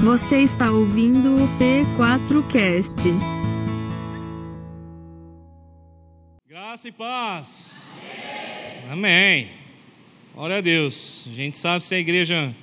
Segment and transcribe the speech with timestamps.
[0.00, 3.10] Você está ouvindo o P4Cast.
[6.48, 7.90] Graça e paz.
[8.88, 9.48] Amém.
[10.32, 11.28] Glória a Deus.
[11.32, 12.54] A gente sabe se a igreja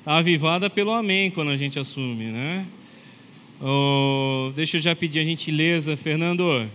[0.00, 2.66] está avivada pelo amém quando a gente assume, né?
[3.60, 6.68] Oh, deixa eu já pedir a gentileza, Fernando.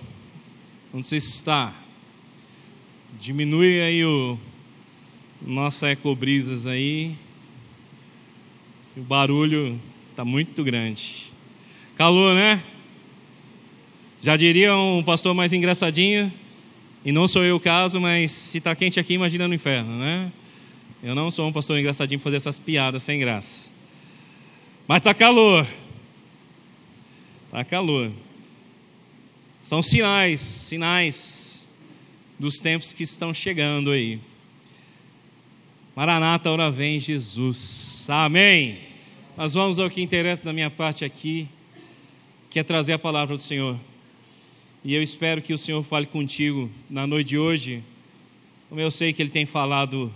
[1.03, 1.73] Sei se está.
[3.19, 4.39] Diminui aí o
[5.41, 7.15] nossa ecobrisas aí.
[8.95, 9.79] O barulho
[10.11, 11.31] está muito grande.
[11.95, 12.63] Calor, né?
[14.21, 16.31] Já diria um pastor mais engraçadinho,
[17.03, 20.31] e não sou eu o caso, mas se está quente aqui, imagina no inferno, né?
[21.01, 23.73] Eu não sou um pastor engraçadinho para fazer essas piadas sem graça.
[24.87, 25.67] Mas está calor.
[27.47, 28.11] Está calor.
[29.61, 31.67] São sinais, sinais
[32.37, 34.19] dos tempos que estão chegando aí.
[35.95, 38.07] Maranata, hora vem Jesus.
[38.09, 38.79] Amém.
[39.37, 41.47] Mas vamos ao que interessa da minha parte aqui,
[42.49, 43.79] que é trazer a palavra do Senhor.
[44.83, 47.83] E eu espero que o Senhor fale contigo na noite de hoje,
[48.69, 50.11] como eu sei que Ele tem falado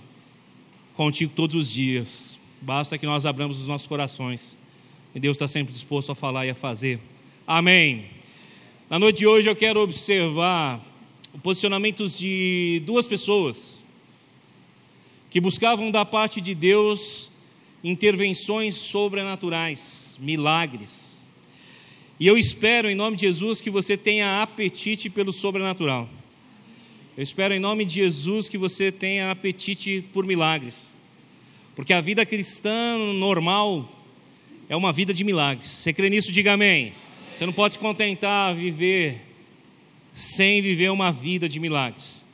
[0.95, 2.39] contigo todos os dias.
[2.59, 4.57] Basta que nós abramos os nossos corações.
[5.13, 6.99] E Deus está sempre disposto a falar e a fazer.
[7.45, 8.05] Amém.
[8.89, 10.83] Na noite de hoje eu quero observar
[11.31, 13.85] o posicionamento de duas pessoas
[15.29, 17.29] que buscavam da parte de Deus
[17.83, 21.29] intervenções sobrenaturais, milagres.
[22.19, 26.09] E eu espero, em nome de Jesus, que você tenha apetite pelo sobrenatural.
[27.15, 30.97] Eu espero, em nome de Jesus, que você tenha apetite por milagres.
[31.75, 33.91] Porque a vida cristã normal
[34.67, 35.69] é uma vida de milagres.
[35.69, 36.31] Você crê nisso?
[36.31, 36.93] Diga amém.
[37.33, 39.21] Você não pode se contentar a viver
[40.13, 42.25] sem viver uma vida de milagres.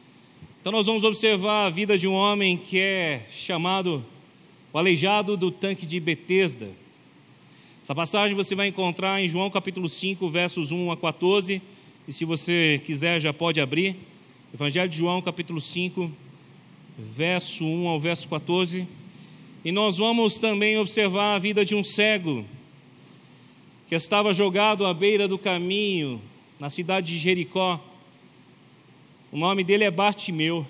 [0.63, 4.01] Então, nós vamos observar a vida de um homem que é chamado
[4.71, 6.69] o aleijado do tanque de Betesda.
[7.83, 11.61] Essa passagem você vai encontrar em João capítulo 5, versos 1 a 14,
[12.07, 13.97] e se você quiser já pode abrir.
[14.53, 16.09] Evangelho de João capítulo 5,
[16.97, 18.87] verso 1 ao verso 14.
[19.65, 22.45] E nós vamos também observar a vida de um cego
[23.89, 26.21] que estava jogado à beira do caminho
[26.57, 27.81] na cidade de Jericó.
[29.33, 30.63] O nome dele é Bartimeu.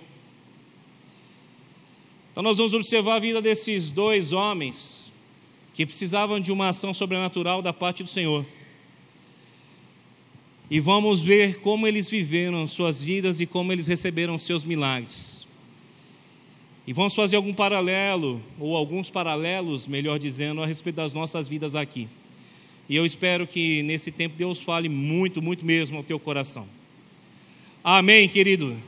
[2.31, 5.11] Então, nós vamos observar a vida desses dois homens
[5.73, 8.45] que precisavam de uma ação sobrenatural da parte do Senhor.
[10.71, 15.45] E vamos ver como eles viveram suas vidas e como eles receberam seus milagres.
[16.87, 21.75] E vamos fazer algum paralelo, ou alguns paralelos, melhor dizendo, a respeito das nossas vidas
[21.75, 22.07] aqui.
[22.87, 26.65] E eu espero que nesse tempo Deus fale muito, muito mesmo ao teu coração.
[27.85, 28.81] Amém, querido.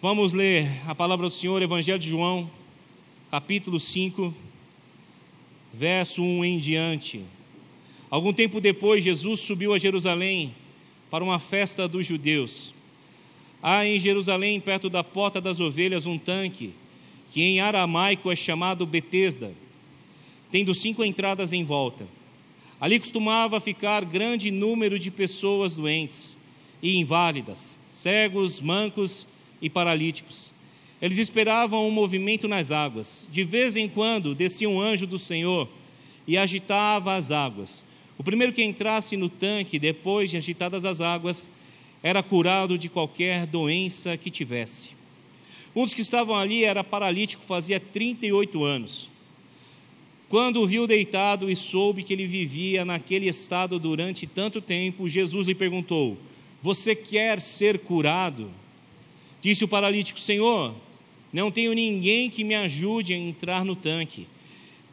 [0.00, 2.48] Vamos ler a palavra do Senhor, Evangelho de João,
[3.32, 4.32] capítulo 5,
[5.74, 7.24] verso 1 em diante.
[8.08, 10.54] Algum tempo depois, Jesus subiu a Jerusalém
[11.10, 12.72] para uma festa dos judeus.
[13.60, 16.74] Há em Jerusalém, perto da porta das ovelhas, um tanque,
[17.32, 19.52] que em aramaico é chamado Betesda,
[20.52, 22.06] tendo cinco entradas em volta.
[22.80, 26.36] Ali costumava ficar grande número de pessoas doentes
[26.82, 29.26] e inválidas, cegos, mancos
[29.60, 30.52] e paralíticos.
[31.00, 33.28] Eles esperavam um movimento nas águas.
[33.30, 35.68] De vez em quando descia um anjo do Senhor
[36.26, 37.84] e agitava as águas.
[38.18, 41.48] O primeiro que entrasse no tanque, depois de agitadas as águas,
[42.02, 44.90] era curado de qualquer doença que tivesse.
[45.74, 49.10] Um dos que estavam ali era paralítico, fazia 38 anos.
[50.28, 55.46] Quando o viu deitado e soube que ele vivia naquele estado durante tanto tempo, Jesus
[55.46, 56.16] lhe perguntou:
[56.66, 58.50] Você quer ser curado?
[59.40, 60.74] Disse o paralítico: Senhor,
[61.32, 64.26] não tenho ninguém que me ajude a entrar no tanque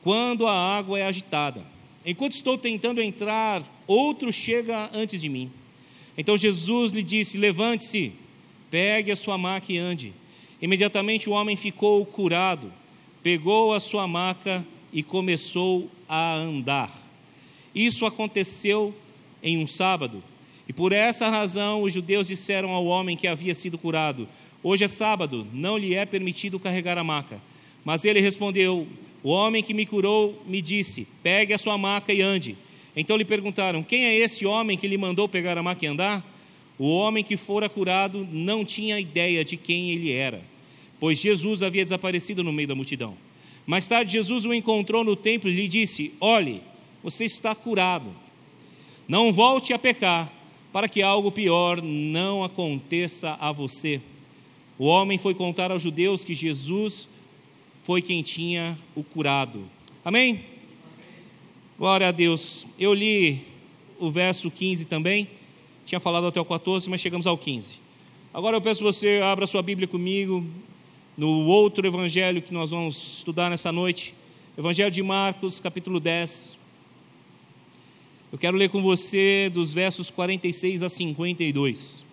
[0.03, 1.66] quando a água é agitada.
[2.06, 5.50] Enquanto estou tentando entrar, outro chega antes de mim.
[6.16, 8.12] Então Jesus lhe disse: Levante-se,
[8.69, 10.13] pegue a sua maca e ande.
[10.62, 12.72] Imediatamente o homem ficou curado,
[13.23, 14.63] pegou a sua maca
[14.94, 16.95] e começou a andar.
[17.74, 18.94] Isso aconteceu
[19.42, 20.24] em um sábado.
[20.73, 24.27] E por essa razão os judeus disseram ao homem que havia sido curado:
[24.63, 27.39] Hoje é sábado, não lhe é permitido carregar a maca.
[27.85, 28.87] Mas ele respondeu:
[29.21, 32.57] O homem que me curou me disse: Pegue a sua maca e ande.
[32.95, 36.25] Então lhe perguntaram: Quem é esse homem que lhe mandou pegar a maca e andar?
[36.79, 40.41] O homem que fora curado não tinha ideia de quem ele era,
[40.99, 43.15] pois Jesus havia desaparecido no meio da multidão.
[43.63, 46.63] Mais tarde, Jesus o encontrou no templo e lhe disse: Olhe,
[47.03, 48.07] você está curado.
[49.07, 50.33] Não volte a pecar,
[50.73, 54.01] para que algo pior não aconteça a você.
[54.77, 57.07] O homem foi contar aos judeus que Jesus
[57.83, 59.69] foi quem tinha o curado.
[60.03, 60.45] Amém?
[61.77, 62.65] Glória a Deus.
[62.79, 63.45] Eu li
[63.99, 65.29] o verso 15 também,
[65.85, 67.75] tinha falado até o 14, mas chegamos ao 15.
[68.33, 70.43] Agora eu peço que você abra sua Bíblia comigo
[71.15, 74.15] no outro evangelho que nós vamos estudar nessa noite,
[74.57, 76.62] Evangelho de Marcos, capítulo 10.
[78.33, 82.03] Eu quero ler com você dos versos 46 a 52.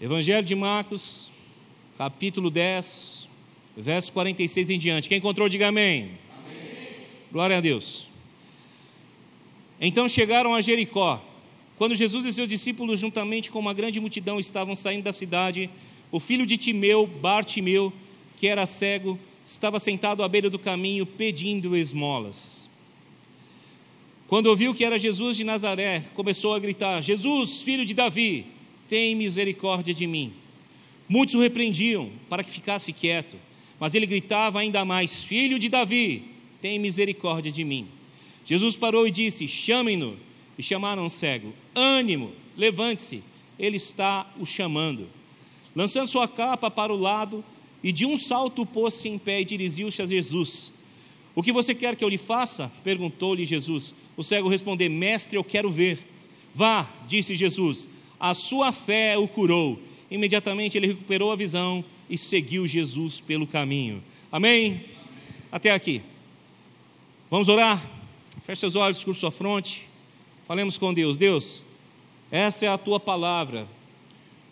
[0.00, 1.32] Evangelho de Marcos,
[1.98, 3.26] capítulo 10,
[3.76, 5.08] versos 46 em diante.
[5.08, 6.12] Quem encontrou, diga amém.
[6.46, 6.88] amém.
[7.32, 8.06] Glória a Deus.
[9.80, 11.20] Então chegaram a Jericó.
[11.76, 15.68] Quando Jesus e seus discípulos, juntamente com uma grande multidão, estavam saindo da cidade,
[16.12, 17.92] o filho de Timeu, Bartimeu,
[18.36, 22.68] que era cego, estava sentado à beira do caminho pedindo esmolas.
[24.28, 28.46] Quando ouviu que era Jesus de Nazaré, começou a gritar: Jesus, filho de Davi,
[28.88, 30.32] tem misericórdia de mim.
[31.08, 33.36] Muitos o repreendiam para que ficasse quieto,
[33.78, 36.24] mas ele gritava ainda mais: Filho de Davi,
[36.60, 37.88] tem misericórdia de mim.
[38.44, 40.16] Jesus parou e disse: Chamem-no.
[40.58, 43.22] E chamaram o cego: Ânimo, levante-se,
[43.58, 45.08] ele está o chamando.
[45.74, 47.44] Lançando sua capa para o lado,
[47.82, 50.72] e de um salto pôs-se em pé e dirigiu-se a Jesus.
[51.34, 52.70] O que você quer que eu lhe faça?
[52.84, 53.94] perguntou-lhe Jesus.
[54.16, 55.98] O cego respondeu: Mestre, eu quero ver.
[56.54, 57.88] Vá, disse Jesus
[58.22, 59.76] a sua fé o curou.
[60.08, 64.00] Imediatamente ele recuperou a visão e seguiu Jesus pelo caminho.
[64.30, 64.84] Amém?
[65.50, 66.00] Até aqui.
[67.28, 67.84] Vamos orar?
[68.44, 69.88] Feche seus olhos, curva sua fronte.
[70.46, 71.18] Falemos com Deus.
[71.18, 71.64] Deus,
[72.30, 73.66] essa é a tua palavra.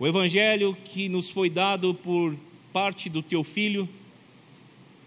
[0.00, 2.34] O evangelho que nos foi dado por
[2.72, 3.88] parte do teu filho,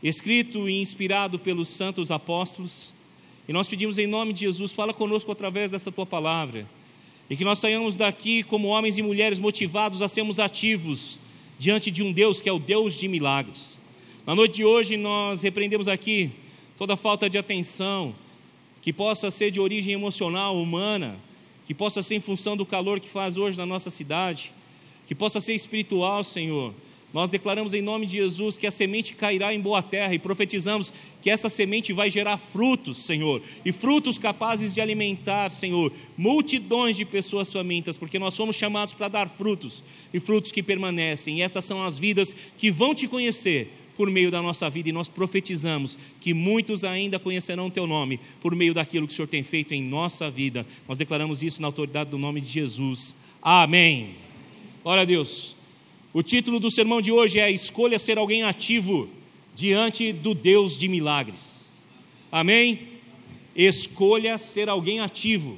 [0.01, 2.93] escrito e inspirado pelos santos apóstolos.
[3.47, 6.67] E nós pedimos em nome de Jesus, fala conosco através dessa tua palavra
[7.29, 11.19] e que nós saiamos daqui como homens e mulheres motivados a sermos ativos
[11.57, 13.79] diante de um Deus que é o Deus de milagres.
[14.25, 16.31] Na noite de hoje nós repreendemos aqui
[16.77, 18.13] toda falta de atenção
[18.81, 21.17] que possa ser de origem emocional, humana,
[21.65, 24.53] que possa ser em função do calor que faz hoje na nossa cidade,
[25.07, 26.73] que possa ser espiritual, Senhor,
[27.13, 30.91] nós declaramos em nome de Jesus que a semente cairá em boa terra e profetizamos
[31.21, 37.05] que essa semente vai gerar frutos, Senhor, e frutos capazes de alimentar, Senhor, multidões de
[37.05, 41.37] pessoas famintas, porque nós somos chamados para dar frutos e frutos que permanecem.
[41.37, 44.91] E essas são as vidas que vão te conhecer por meio da nossa vida e
[44.91, 49.27] nós profetizamos que muitos ainda conhecerão o teu nome por meio daquilo que o Senhor
[49.27, 50.65] tem feito em nossa vida.
[50.87, 53.15] Nós declaramos isso na autoridade do nome de Jesus.
[53.39, 54.15] Amém.
[54.83, 55.55] Glória a Deus.
[56.13, 59.09] O título do sermão de hoje é Escolha ser alguém ativo
[59.55, 61.83] diante do Deus de milagres.
[62.31, 62.87] Amém?
[63.55, 65.57] Escolha ser alguém ativo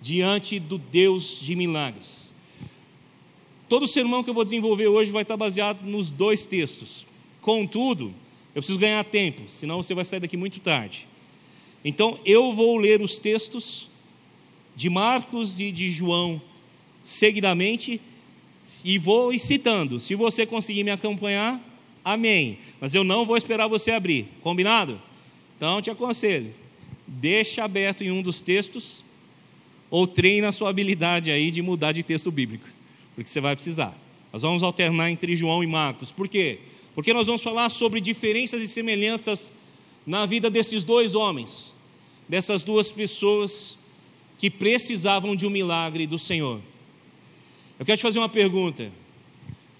[0.00, 2.32] diante do Deus de milagres.
[3.68, 7.04] Todo sermão que eu vou desenvolver hoje vai estar baseado nos dois textos.
[7.40, 8.14] Contudo,
[8.54, 11.08] eu preciso ganhar tempo, senão você vai sair daqui muito tarde.
[11.84, 13.88] Então, eu vou ler os textos
[14.76, 16.40] de Marcos e de João
[17.02, 18.00] seguidamente
[18.84, 20.00] e vou citando.
[20.00, 21.60] Se você conseguir me acompanhar,
[22.04, 22.58] amém.
[22.80, 25.00] Mas eu não vou esperar você abrir, combinado?
[25.56, 26.52] Então te aconselho,
[27.06, 29.04] deixa aberto em um dos textos
[29.90, 32.66] ou treine a sua habilidade aí de mudar de texto bíblico,
[33.14, 33.96] porque você vai precisar.
[34.32, 36.10] Nós vamos alternar entre João e Marcos.
[36.10, 36.58] Por quê?
[36.94, 39.52] Porque nós vamos falar sobre diferenças e semelhanças
[40.06, 41.72] na vida desses dois homens,
[42.28, 43.78] dessas duas pessoas
[44.38, 46.60] que precisavam de um milagre do Senhor.
[47.82, 48.92] Eu quero te fazer uma pergunta.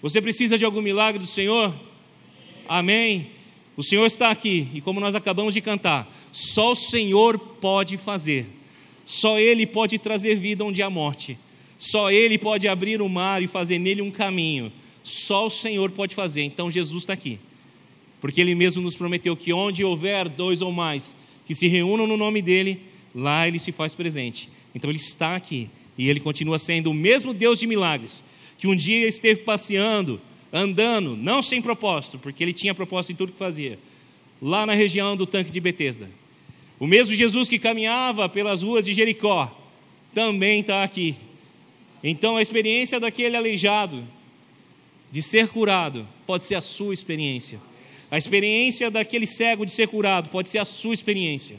[0.01, 1.73] Você precisa de algum milagre do Senhor?
[2.67, 3.29] Amém?
[3.77, 8.45] O Senhor está aqui e, como nós acabamos de cantar, só o Senhor pode fazer,
[9.05, 11.37] só Ele pode trazer vida onde há morte,
[11.79, 14.69] só Ele pode abrir o mar e fazer nele um caminho,
[15.01, 16.41] só o Senhor pode fazer.
[16.41, 17.39] Então Jesus está aqui,
[18.19, 22.17] porque Ele mesmo nos prometeu que onde houver dois ou mais que se reúnam no
[22.17, 22.81] nome dEle,
[23.15, 24.49] lá Ele se faz presente.
[24.75, 28.23] Então Ele está aqui e ele continua sendo o mesmo Deus de milagres,
[28.57, 30.21] que um dia esteve passeando,
[30.51, 33.79] andando, não sem propósito, porque ele tinha propósito em tudo que fazia,
[34.41, 36.09] lá na região do tanque de Betesda.
[36.79, 39.59] O mesmo Jesus que caminhava pelas ruas de Jericó,
[40.13, 41.15] também está aqui.
[42.03, 44.05] Então a experiência daquele aleijado,
[45.11, 47.59] de ser curado, pode ser a sua experiência.
[48.11, 51.57] A experiência daquele cego de ser curado pode ser a sua experiência.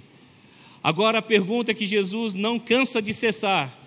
[0.83, 3.84] Agora a pergunta que Jesus não cansa de cessar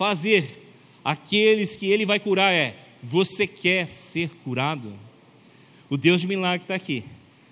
[0.00, 0.66] fazer
[1.04, 4.94] aqueles que ele vai curar é: você quer ser curado?
[5.90, 7.04] O Deus de milagre está aqui.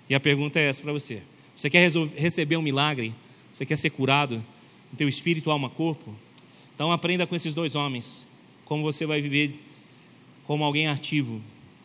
[0.09, 1.21] E a pergunta é essa para você:
[1.55, 3.13] você quer receber um milagre?
[3.53, 4.43] Você quer ser curado
[4.91, 6.15] no teu espírito, alma, corpo?
[6.73, 8.27] Então aprenda com esses dois homens
[8.65, 9.53] como você vai viver
[10.47, 11.39] como alguém ativo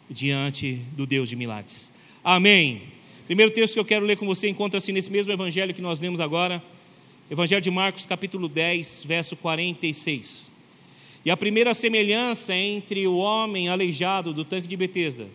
[0.08, 1.92] diante do Deus de milagres.
[2.22, 2.84] Amém.
[3.26, 6.20] Primeiro texto que eu quero ler com você encontra-se nesse mesmo evangelho que nós lemos
[6.20, 6.62] agora,
[7.30, 10.53] Evangelho de Marcos, capítulo 10, verso 46.
[11.24, 15.26] E a primeira semelhança entre o homem aleijado do tanque de Betesda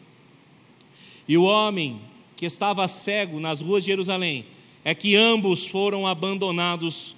[1.27, 2.01] e o homem
[2.35, 4.45] que estava cego nas ruas de Jerusalém
[4.83, 7.15] é que ambos foram abandonados,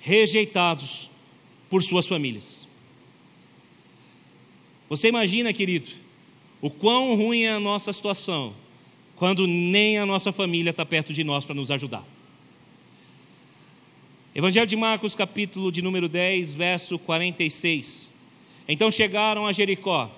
[0.00, 1.10] rejeitados
[1.68, 2.68] por suas famílias.
[4.88, 5.88] Você imagina, querido,
[6.60, 8.54] o quão ruim é a nossa situação
[9.16, 12.04] quando nem a nossa família está perto de nós para nos ajudar.
[14.32, 18.08] Evangelho de Marcos, capítulo de número 10, verso 46.
[18.68, 20.08] Então chegaram a Jericó.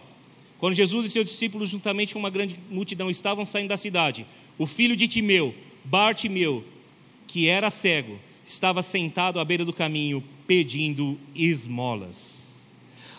[0.58, 4.26] Quando Jesus e seus discípulos, juntamente com uma grande multidão, estavam saindo da cidade,
[4.58, 6.62] o filho de Timeu, Bartimeu,
[7.26, 12.60] que era cego, estava sentado à beira do caminho pedindo esmolas.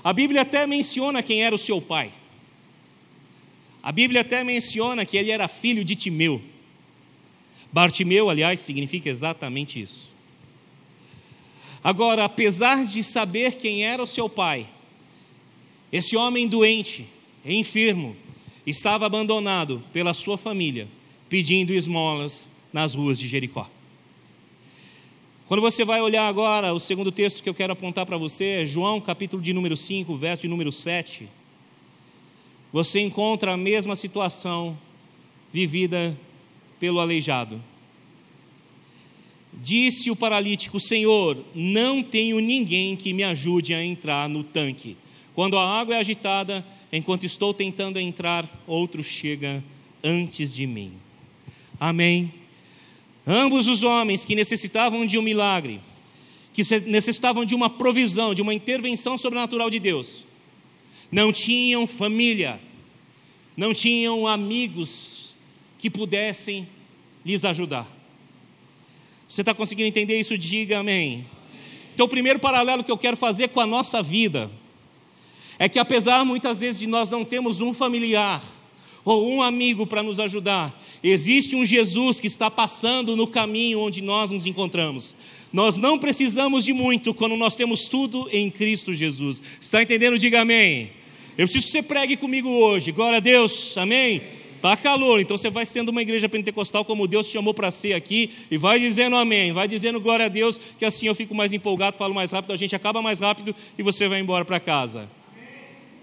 [0.04, 2.14] A Bíblia até menciona quem era o seu pai.
[3.82, 6.40] A Bíblia até menciona que ele era filho de Timeu.
[7.72, 10.13] Bartimeu, aliás, significa exatamente isso.
[11.84, 14.68] Agora, apesar de saber quem era o seu pai,
[15.92, 17.06] esse homem doente,
[17.46, 18.16] enfermo,
[18.66, 20.88] estava abandonado pela sua família,
[21.28, 23.70] pedindo esmolas nas ruas de Jericó.
[25.48, 28.66] Quando você vai olhar agora, o segundo texto que eu quero apontar para você é
[28.66, 31.28] João, capítulo de número 5, verso de número 7
[32.74, 34.76] você encontra a mesma situação
[35.54, 36.18] vivida
[36.80, 37.64] pelo aleijado.
[39.64, 44.98] Disse o paralítico: Senhor, não tenho ninguém que me ajude a entrar no tanque.
[45.34, 49.64] Quando a água é agitada, enquanto estou tentando entrar, outro chega
[50.04, 50.92] antes de mim.
[51.80, 52.34] Amém.
[53.26, 55.80] Ambos os homens que necessitavam de um milagre,
[56.52, 60.26] que necessitavam de uma provisão, de uma intervenção sobrenatural de Deus,
[61.10, 62.60] não tinham família,
[63.56, 65.34] não tinham amigos
[65.80, 66.68] que pudessem
[67.26, 67.93] lhes ajudar.
[69.34, 70.38] Você está conseguindo entender isso?
[70.38, 71.26] Diga amém.
[71.92, 74.52] Então, o primeiro paralelo que eu quero fazer com a nossa vida
[75.58, 78.44] é que, apesar muitas vezes de nós não termos um familiar,
[79.04, 80.80] ou um amigo para nos ajudar.
[81.04, 85.16] Existe um Jesus que está passando no caminho onde nós nos encontramos.
[85.52, 89.42] Nós não precisamos de muito quando nós temos tudo em Cristo Jesus.
[89.60, 90.20] Está entendendo?
[90.20, 90.92] Diga amém.
[91.36, 92.92] Eu preciso que você pregue comigo hoje.
[92.92, 93.76] Glória a Deus.
[93.80, 94.22] Amém.
[94.64, 97.92] Tá calor, então você vai sendo uma igreja pentecostal como Deus te chamou para ser
[97.96, 101.52] aqui e vai dizendo amém, vai dizendo glória a Deus, que assim eu fico mais
[101.52, 105.10] empolgado, falo mais rápido, a gente acaba mais rápido e você vai embora para casa.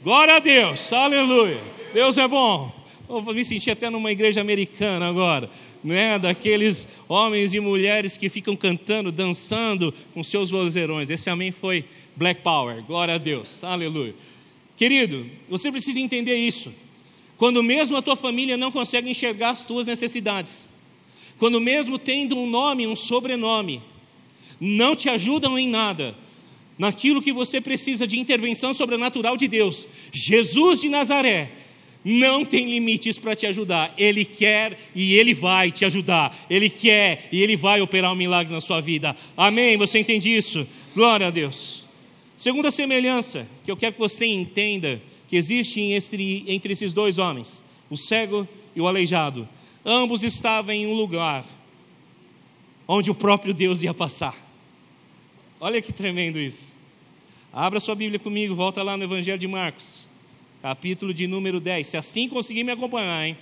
[0.05, 1.59] Glória a Deus, aleluia.
[1.95, 2.71] Deus é bom.
[3.09, 5.49] Eu me senti até numa igreja americana agora,
[5.83, 6.19] né?
[6.19, 11.09] Daqueles homens e mulheres que ficam cantando, dançando com seus vozeirões.
[11.09, 12.83] Esse amém foi Black Power.
[12.83, 14.15] Glória a Deus, aleluia.
[14.77, 16.71] Querido, você precisa entender isso.
[17.41, 20.71] Quando mesmo a tua família não consegue enxergar as tuas necessidades,
[21.39, 23.83] quando mesmo tendo um nome, um sobrenome,
[24.61, 26.15] não te ajudam em nada,
[26.79, 31.51] naquilo que você precisa de intervenção sobrenatural de Deus, Jesus de Nazaré,
[32.05, 33.95] não tem limites para te ajudar.
[33.97, 36.39] Ele quer e ele vai te ajudar.
[36.51, 39.17] Ele quer e ele vai operar um milagre na sua vida.
[39.35, 39.79] Amém?
[39.79, 40.69] Você entende isso?
[40.95, 41.87] Glória a Deus.
[42.37, 47.97] Segunda semelhança que eu quero que você entenda que existe entre, esses dois homens, o
[47.97, 49.49] cego e o aleijado.
[49.87, 51.47] Ambos estavam em um lugar
[52.87, 54.35] onde o próprio Deus ia passar.
[55.61, 56.75] Olha que tremendo isso.
[57.53, 60.09] Abra sua Bíblia comigo, volta lá no Evangelho de Marcos,
[60.61, 61.87] capítulo de número 10.
[61.87, 63.39] Se assim conseguir me acompanhar, hein?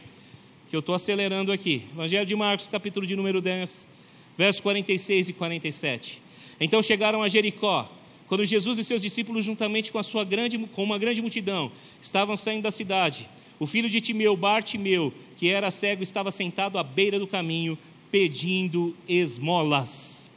[0.69, 1.87] Que eu estou acelerando aqui.
[1.95, 3.89] Evangelho de Marcos, capítulo de número 10,
[4.37, 6.21] versos 46 e 47.
[6.61, 7.91] Então chegaram a Jericó
[8.29, 12.37] quando Jesus e seus discípulos, juntamente com, a sua grande, com uma grande multidão, estavam
[12.37, 17.19] saindo da cidade, o filho de Timeu, Bartimeu, que era cego, estava sentado à beira
[17.19, 17.77] do caminho,
[18.11, 20.31] pedindo esmolas.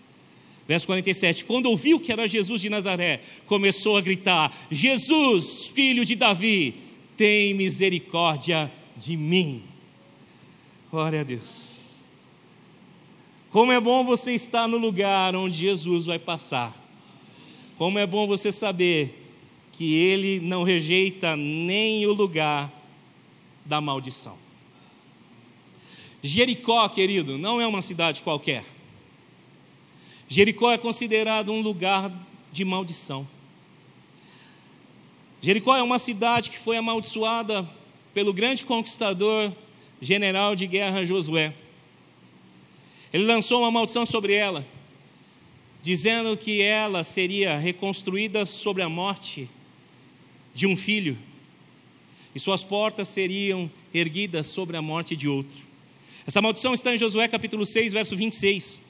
[0.67, 6.15] Verso 47: Quando ouviu que era Jesus de Nazaré, começou a gritar: Jesus, filho de
[6.15, 6.75] Davi,
[7.17, 9.63] tem misericórdia de mim.
[10.89, 11.71] Glória a Deus.
[13.49, 16.80] Como é bom você estar no lugar onde Jesus vai passar.
[17.81, 19.33] Como é bom você saber
[19.71, 22.71] que Ele não rejeita nem o lugar
[23.65, 24.37] da maldição.
[26.21, 28.63] Jericó, querido, não é uma cidade qualquer.
[30.29, 32.13] Jericó é considerado um lugar
[32.53, 33.27] de maldição.
[35.41, 37.67] Jericó é uma cidade que foi amaldiçoada
[38.13, 39.51] pelo grande conquistador,
[39.99, 41.51] general de guerra Josué.
[43.11, 44.67] Ele lançou uma maldição sobre ela
[45.81, 49.49] dizendo que ela seria reconstruída sobre a morte
[50.53, 51.17] de um filho,
[52.33, 55.59] e suas portas seriam erguidas sobre a morte de outro.
[56.25, 58.81] Essa maldição está em Josué capítulo 6, verso 26.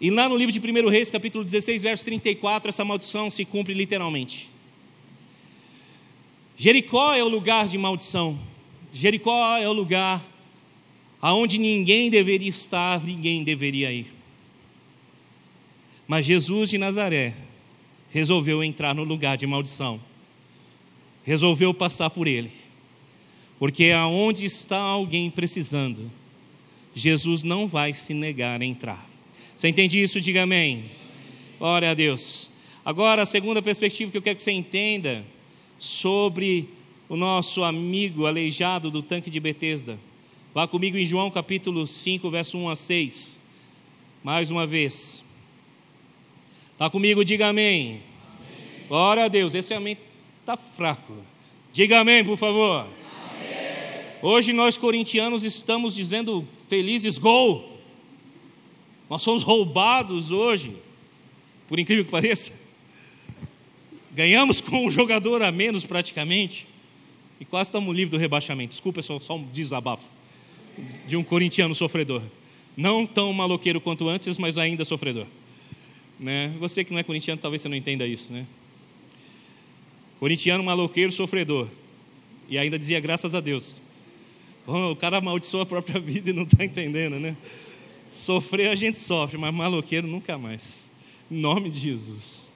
[0.00, 3.74] E lá no livro de 1 Reis, capítulo 16, verso 34, essa maldição se cumpre
[3.74, 4.48] literalmente.
[6.56, 8.38] Jericó é o lugar de maldição.
[8.92, 10.24] Jericó é o lugar
[11.20, 14.17] aonde ninguém deveria estar, ninguém deveria ir.
[16.08, 17.34] Mas Jesus de Nazaré
[18.10, 20.00] resolveu entrar no lugar de maldição.
[21.22, 22.50] Resolveu passar por ele.
[23.58, 26.10] Porque aonde está alguém precisando,
[26.94, 29.06] Jesus não vai se negar a entrar.
[29.54, 30.18] Você entende isso?
[30.18, 30.86] Diga amém.
[31.58, 32.50] Glória a Deus.
[32.84, 35.22] Agora, a segunda perspectiva que eu quero que você entenda
[35.78, 36.70] sobre
[37.06, 39.98] o nosso amigo aleijado do tanque de Betesda.
[40.54, 43.42] Vá comigo em João capítulo 5, verso 1 a 6.
[44.24, 45.27] Mais uma vez.
[46.78, 47.24] Está comigo?
[47.24, 48.00] Diga amém.
[48.38, 48.86] amém.
[48.86, 49.52] Glória a Deus.
[49.52, 49.98] Esse amém
[50.38, 51.12] está fraco.
[51.72, 52.82] Diga amém, por favor.
[52.82, 54.04] Amém.
[54.22, 57.80] Hoje nós corintianos estamos dizendo felizes gol.
[59.10, 60.76] Nós somos roubados hoje,
[61.66, 62.52] por incrível que pareça.
[64.12, 66.64] Ganhamos com um jogador a menos praticamente.
[67.40, 68.70] E quase estamos livres do rebaixamento.
[68.70, 70.06] Desculpa, pessoal, só um desabafo
[71.08, 72.22] de um corintiano sofredor.
[72.76, 75.26] Não tão maloqueiro quanto antes, mas ainda sofredor.
[76.18, 76.54] Né?
[76.58, 78.32] Você que não é corintiano, talvez você não entenda isso.
[78.32, 78.46] Né?
[80.18, 81.68] Corintiano, maloqueiro, sofredor.
[82.48, 83.80] E ainda dizia graças a Deus.
[84.66, 87.36] o cara amaldiçoa a própria vida e não está entendendo, né?
[88.10, 90.88] Sofrer a gente sofre, mas maloqueiro nunca mais.
[91.30, 92.50] Em nome de Jesus.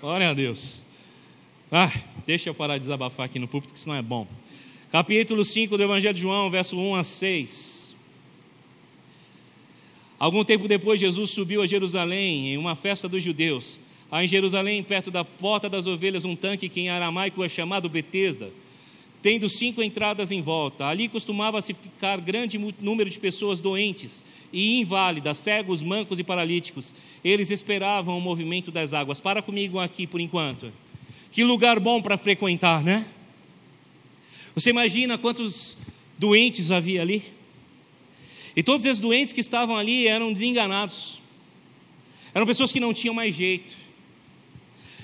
[0.00, 0.84] Glória a Deus.
[1.70, 1.92] Ah,
[2.26, 4.26] deixa eu parar de desabafar aqui no púlpito, que isso não é bom.
[4.90, 7.77] Capítulo 5 do Evangelho de João, verso 1 a 6.
[10.18, 13.78] Algum tempo depois, Jesus subiu a Jerusalém em uma festa dos judeus.
[14.10, 17.88] Há em Jerusalém, perto da porta das ovelhas, um tanque que em aramaico é chamado
[17.88, 18.50] Betesda
[19.22, 20.86] tendo cinco entradas em volta.
[20.86, 24.22] Ali costumava-se ficar grande número de pessoas doentes
[24.52, 26.94] e inválidas, cegos, mancos e paralíticos.
[27.24, 29.20] Eles esperavam o movimento das águas.
[29.20, 30.72] Para comigo aqui por enquanto.
[31.30, 33.06] Que lugar bom para frequentar, né?
[34.54, 35.76] Você imagina quantos
[36.16, 37.22] doentes havia ali?
[38.58, 41.22] E todos esses doentes que estavam ali eram desenganados.
[42.34, 43.88] Eram pessoas que não tinham mais jeito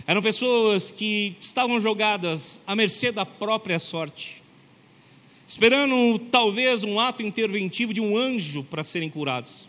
[0.07, 4.43] eram pessoas que estavam jogadas à mercê da própria sorte,
[5.49, 9.67] esperando talvez um ato interventivo de um anjo para serem curados.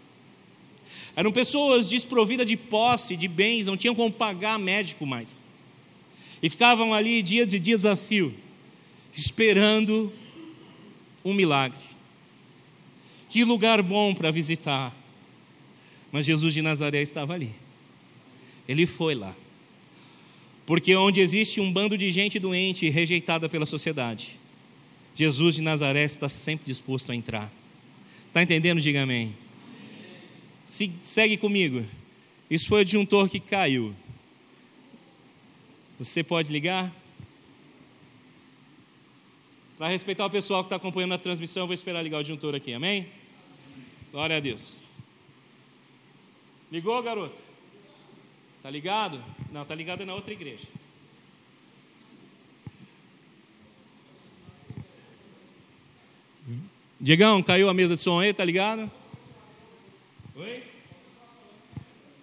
[1.16, 5.48] Eram pessoas desprovidas de posse, de bens, não tinham como pagar médico mais.
[6.44, 8.36] E ficavam ali dia de dia desafio,
[9.14, 10.12] esperando
[11.24, 11.95] um milagre.
[13.30, 14.96] Que lugar bom para visitar.
[16.12, 17.52] Mas Jesus de Nazaré estava ali.
[18.68, 19.36] Ele foi lá.
[20.66, 24.40] Porque onde existe um bando de gente doente e rejeitada pela sociedade,
[25.16, 27.52] Jesus de Nazaré está sempre disposto a entrar.
[28.28, 28.82] Está entendendo?
[28.82, 29.34] Diga amém.
[30.66, 31.86] Se, segue comigo.
[32.50, 33.94] Isso foi o disjuntor que caiu.
[35.98, 36.94] Você pode ligar?
[39.78, 42.56] Para respeitar o pessoal que está acompanhando a transmissão, eu vou esperar ligar o disjuntor
[42.56, 43.10] aqui, amém?
[44.12, 44.84] Glória a Deus.
[46.72, 47.42] Ligou, garoto?
[48.64, 49.22] Tá ligado?
[49.52, 50.68] Não, tá ligado na outra igreja.
[57.00, 58.90] Diegão, caiu a mesa de som aí, tá ligado?
[60.36, 60.64] Oi?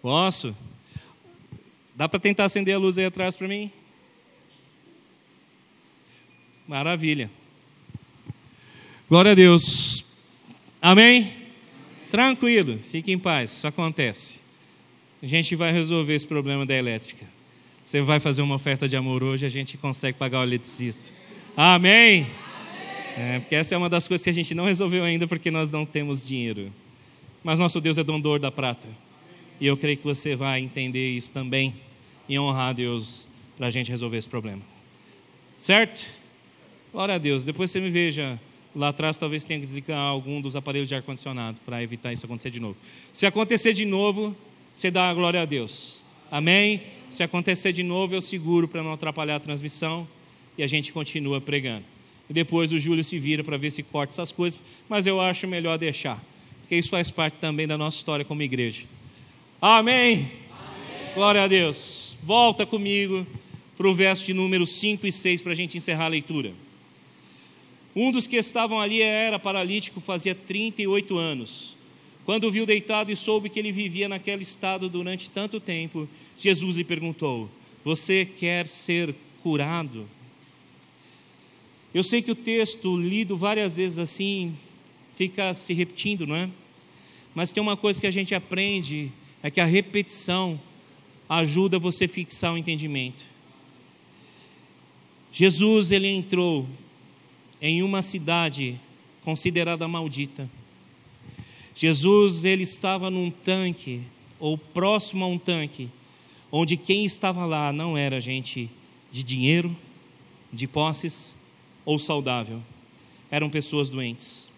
[0.01, 0.57] Posso?
[1.95, 3.71] Dá para tentar acender a luz aí atrás para mim?
[6.67, 7.31] Maravilha.
[9.13, 10.07] Glória a Deus.
[10.81, 11.31] Amém?
[12.11, 14.41] Tranquilo, fique em paz, isso acontece.
[15.23, 17.27] A gente vai resolver esse problema da elétrica.
[17.85, 21.13] Você vai fazer uma oferta de amor hoje, a gente consegue pagar o eletricista.
[21.55, 22.23] Amém?
[22.23, 23.35] Amém.
[23.35, 25.71] É, porque essa é uma das coisas que a gente não resolveu ainda porque nós
[25.71, 26.73] não temos dinheiro.
[27.45, 28.89] Mas nosso Deus é dondor da prata.
[29.61, 31.75] E eu creio que você vai entender isso também
[32.27, 34.63] e honrar a Deus para a gente resolver esse problema.
[35.55, 36.07] Certo?
[36.91, 37.45] Glória a Deus.
[37.45, 38.41] Depois você me veja
[38.75, 42.51] lá atrás, talvez tenha que desligar algum dos aparelhos de ar-condicionado para evitar isso acontecer
[42.51, 42.77] de novo.
[43.13, 44.37] Se acontecer de novo,
[44.73, 46.03] você dá a glória a Deus.
[46.31, 46.83] Amém?
[47.11, 50.09] Se acontecer de novo, eu seguro para não atrapalhar a transmissão
[50.57, 51.85] e a gente continua pregando.
[52.29, 54.59] E depois o Júlio se vira para ver se corta essas coisas,
[54.89, 56.23] mas eu acho melhor deixar,
[56.61, 58.85] porque isso faz parte também da nossa história como igreja.
[59.61, 60.31] Amém?
[60.51, 61.15] Amém.
[61.15, 62.17] Glória a Deus.
[62.23, 63.27] Volta comigo
[63.77, 66.53] para o verso de número 5 e 6 para a gente encerrar a leitura.
[67.95, 71.77] Um dos que estavam ali era paralítico, fazia 38 anos.
[72.25, 76.77] Quando o viu deitado e soube que ele vivia naquele estado durante tanto tempo, Jesus
[76.77, 77.51] lhe perguntou:
[77.85, 80.09] Você quer ser curado?
[81.93, 84.57] Eu sei que o texto, lido várias vezes assim,
[85.15, 86.49] fica se repetindo, não é?
[87.35, 90.59] Mas tem uma coisa que a gente aprende, é que a repetição
[91.29, 93.25] ajuda você a fixar o entendimento.
[95.33, 96.67] Jesus, ele entrou
[97.63, 98.79] em uma cidade
[99.23, 100.51] considerada maldita.
[101.77, 104.03] Jesus, ele estava num tanque,
[104.41, 105.89] ou próximo a um tanque,
[106.51, 108.69] onde quem estava lá não era gente
[109.13, 109.75] de dinheiro,
[110.53, 111.37] de posses
[111.85, 112.61] ou saudável,
[113.31, 114.49] eram pessoas doentes.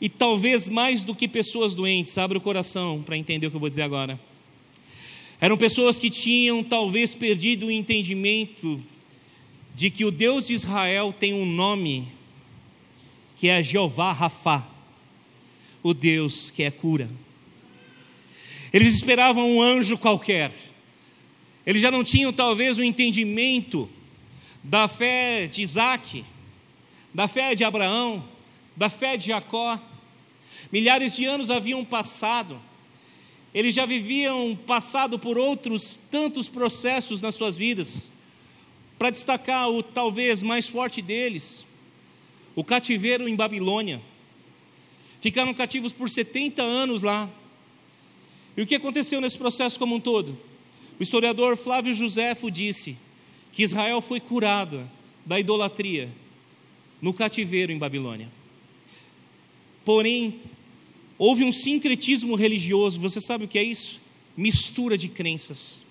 [0.00, 3.60] E talvez mais do que pessoas doentes, abre o coração para entender o que eu
[3.60, 4.18] vou dizer agora.
[5.40, 8.80] Eram pessoas que tinham talvez perdido o entendimento
[9.74, 12.08] de que o Deus de Israel tem um nome
[13.36, 14.66] que é Jeová Rafá,
[15.82, 17.08] o Deus que é cura.
[18.72, 20.52] Eles esperavam um anjo qualquer.
[21.66, 23.88] Eles já não tinham talvez o entendimento
[24.62, 26.24] da fé de Isaac,
[27.12, 28.24] da fé de Abraão,
[28.76, 29.80] da fé de Jacó.
[30.70, 32.60] Milhares de anos haviam passado.
[33.52, 38.10] Eles já viviam passado por outros tantos processos nas suas vidas.
[39.00, 41.64] Para destacar o talvez mais forte deles,
[42.54, 43.98] o cativeiro em Babilônia.
[45.22, 47.30] Ficaram cativos por 70 anos lá.
[48.54, 50.38] E o que aconteceu nesse processo como um todo?
[50.98, 52.94] O historiador Flávio Josefo disse
[53.52, 54.86] que Israel foi curado
[55.24, 56.12] da idolatria
[57.00, 58.30] no cativeiro em Babilônia.
[59.82, 60.42] Porém,
[61.16, 63.98] houve um sincretismo religioso, você sabe o que é isso?
[64.36, 65.88] Mistura de crenças.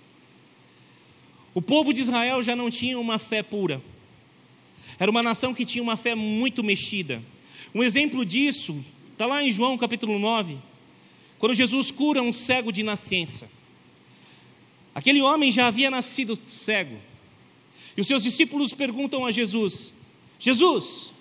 [1.54, 3.82] O povo de Israel já não tinha uma fé pura,
[5.00, 7.24] era uma nação que tinha uma fé muito mexida.
[7.74, 8.84] Um exemplo disso
[9.14, 10.58] está lá em João capítulo 9,
[11.38, 13.50] quando Jesus cura um cego de nascença.
[14.94, 16.98] Aquele homem já havia nascido cego.
[17.96, 19.94] E os seus discípulos perguntam a Jesus:
[20.40, 21.14] Jesus,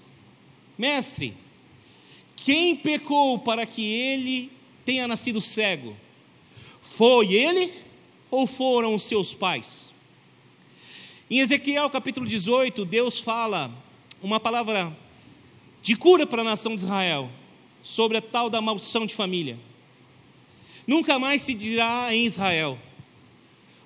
[0.76, 1.34] mestre,
[2.36, 4.50] quem pecou para que ele
[4.84, 5.96] tenha nascido cego?
[6.82, 7.72] Foi ele
[8.30, 9.92] ou foram os seus pais?
[11.30, 13.70] Em Ezequiel capítulo 18, Deus fala
[14.22, 14.96] uma palavra
[15.82, 17.30] de cura para a nação de Israel,
[17.82, 19.58] sobre a tal da maldição de família.
[20.86, 22.78] Nunca mais se dirá em Israel: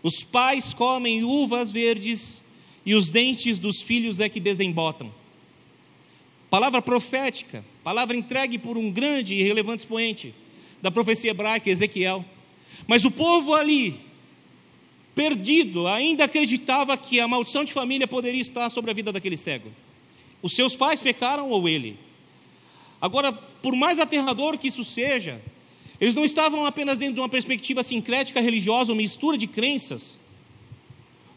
[0.05, 2.41] os pais comem uvas verdes
[2.87, 5.13] e os dentes dos filhos é que desembotam.
[6.49, 10.33] Palavra profética, palavra entregue por um grande e relevante expoente
[10.81, 12.25] da profecia hebraica, Ezequiel.
[12.87, 14.12] Mas o povo ali
[15.15, 19.71] perdido, ainda acreditava que a maldição de família poderia estar sobre a vida daquele cego.
[20.41, 21.99] Os seus pais pecaram ou ele?
[23.01, 25.41] Agora, por mais aterrador que isso seja,
[26.01, 30.19] eles não estavam apenas dentro de uma perspectiva sincrética religiosa, uma mistura de crenças,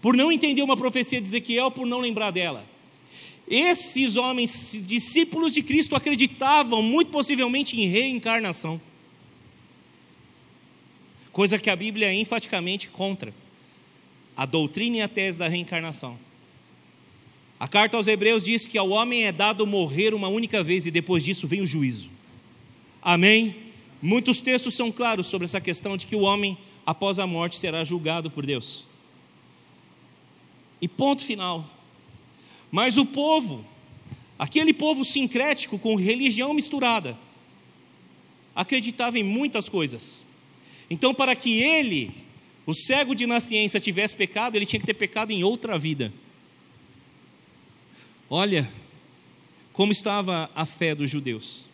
[0.01, 2.65] por não entender uma profecia de Ezequiel, por não lembrar dela.
[3.47, 8.81] Esses homens, discípulos de Cristo, acreditavam muito possivelmente em reencarnação,
[11.31, 13.33] coisa que a Bíblia é enfaticamente contra
[14.35, 16.17] a doutrina e a tese da reencarnação.
[17.59, 20.91] A carta aos Hebreus diz que ao homem é dado morrer uma única vez e
[20.91, 22.09] depois disso vem o juízo.
[23.01, 23.55] Amém?
[24.01, 27.83] Muitos textos são claros sobre essa questão de que o homem, após a morte, será
[27.83, 28.83] julgado por Deus.
[30.81, 31.69] E ponto final.
[32.69, 33.65] Mas o povo,
[34.37, 37.17] aquele povo sincrético com religião misturada,
[38.53, 40.23] acreditava em muitas coisas.
[40.89, 42.24] Então, para que ele
[42.65, 46.11] o cego de nascença tivesse pecado, ele tinha que ter pecado em outra vida.
[48.29, 48.71] Olha
[49.71, 51.65] como estava a fé dos judeus.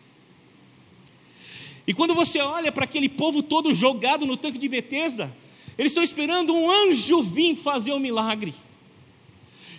[1.87, 5.35] E quando você olha para aquele povo todo jogado no tanque de Betesda,
[5.77, 8.53] eles estão esperando um anjo vir fazer o um milagre.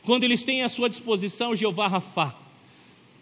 [0.03, 2.35] Quando eles têm à sua disposição Jeová Rafá,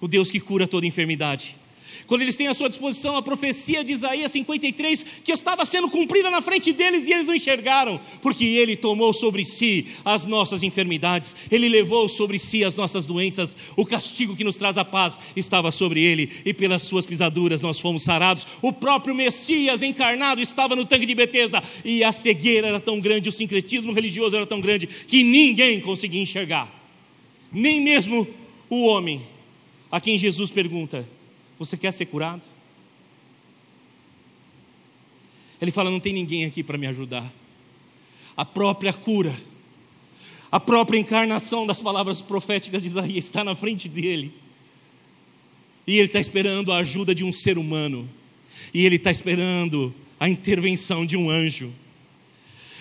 [0.01, 1.57] o Deus que cura toda enfermidade
[2.07, 6.31] quando eles têm à sua disposição a profecia de Isaías 53, que estava sendo cumprida
[6.31, 11.35] na frente deles e eles não enxergaram, porque Ele tomou sobre si as nossas enfermidades,
[11.51, 15.71] Ele levou sobre si as nossas doenças, o castigo que nos traz a paz estava
[15.71, 18.47] sobre Ele, e pelas Suas pisaduras nós fomos sarados.
[18.63, 23.29] O próprio Messias encarnado estava no tanque de Betesda, e a cegueira era tão grande,
[23.29, 26.69] o sincretismo religioso era tão grande, que ninguém conseguia enxergar,
[27.53, 28.27] nem mesmo
[28.69, 29.23] o homem
[29.91, 31.07] a quem Jesus pergunta:
[31.61, 32.43] você quer ser curado?
[35.61, 37.31] Ele fala: Não tem ninguém aqui para me ajudar.
[38.35, 39.39] A própria cura,
[40.51, 44.33] a própria encarnação das palavras proféticas de Isaías está na frente dele.
[45.87, 48.09] E ele está esperando a ajuda de um ser humano.
[48.73, 51.71] E ele está esperando a intervenção de um anjo.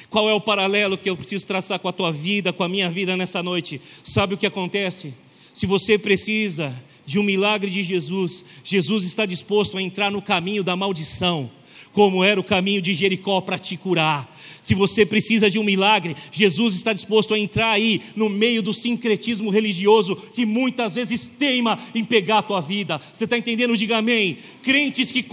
[0.09, 2.89] Qual é o paralelo que eu preciso traçar com a tua vida, com a minha
[2.89, 3.81] vida nessa noite?
[4.03, 5.13] Sabe o que acontece?
[5.53, 6.73] Se você precisa
[7.09, 11.49] de um milagre de Jesus, Jesus está disposto a entrar no caminho da maldição,
[11.91, 14.31] como era o caminho de Jericó para te curar.
[14.61, 18.75] Se você precisa de um milagre, Jesus está disposto a entrar aí no meio do
[18.75, 23.01] sincretismo religioso que muitas vezes teima em pegar a tua vida.
[23.11, 23.75] Você está entendendo?
[23.75, 24.37] Diga amém.
[24.61, 25.25] Crentes que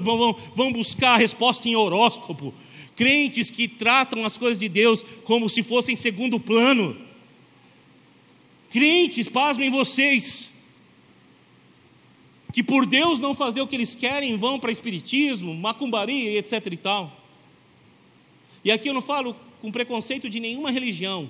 [0.00, 2.54] vão, buscar a resposta em horóscopo,
[2.94, 6.96] crentes que tratam as coisas de Deus como se fossem segundo plano.
[8.70, 10.53] Crentes, pasmem vocês,
[12.54, 16.76] que por Deus não fazer o que eles querem, vão para espiritismo, macumbaria etc e
[16.76, 17.20] tal.
[18.64, 21.28] E aqui eu não falo com preconceito de nenhuma religião.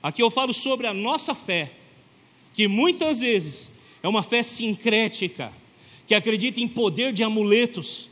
[0.00, 1.72] Aqui eu falo sobre a nossa fé,
[2.54, 3.72] que muitas vezes
[4.04, 5.52] é uma fé sincrética,
[6.06, 8.08] que acredita em poder de amuletos,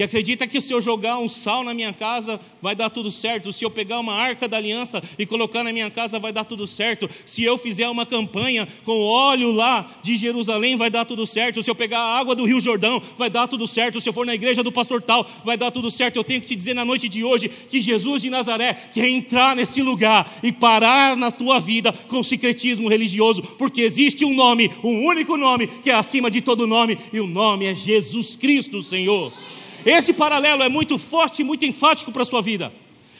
[0.00, 3.52] que acredita que se eu jogar um sal na minha casa vai dar tudo certo,
[3.52, 6.66] se eu pegar uma arca da aliança e colocar na minha casa vai dar tudo
[6.66, 11.62] certo, se eu fizer uma campanha com óleo lá de Jerusalém vai dar tudo certo,
[11.62, 14.24] se eu pegar a água do Rio Jordão vai dar tudo certo, se eu for
[14.24, 16.16] na igreja do pastor tal vai dar tudo certo.
[16.16, 19.54] Eu tenho que te dizer na noite de hoje que Jesus de Nazaré quer entrar
[19.54, 25.04] nesse lugar e parar na tua vida com secretismo religioso, porque existe um nome, um
[25.04, 29.30] único nome que é acima de todo nome e o nome é Jesus Cristo, Senhor.
[29.84, 32.72] Esse paralelo é muito forte e muito enfático para a sua vida.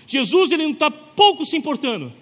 [0.06, 2.12] Jesus ele não está pouco se importando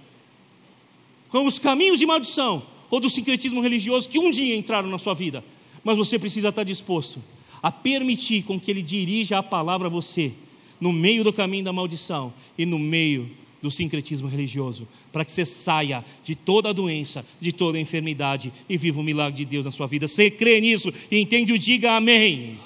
[1.31, 5.15] com os caminhos de maldição ou do sincretismo religioso que um dia entraram na sua
[5.15, 5.45] vida.
[5.85, 7.23] Mas você precisa estar disposto
[7.63, 10.33] a permitir com que ele dirija a palavra a você
[10.81, 15.45] no meio do caminho da maldição e no meio do sincretismo religioso, para que você
[15.45, 19.65] saia de toda a doença, de toda a enfermidade e viva o milagre de Deus
[19.65, 20.07] na sua vida.
[20.07, 22.61] Você crê nisso e entende o diga amém.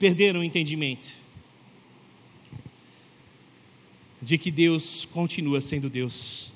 [0.00, 1.08] Perderam o entendimento
[4.20, 6.50] de que Deus continua sendo Deus.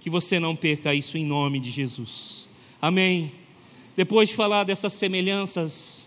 [0.00, 2.48] Que você não perca isso em nome de Jesus.
[2.80, 3.32] Amém.
[3.96, 6.06] Depois de falar dessas semelhanças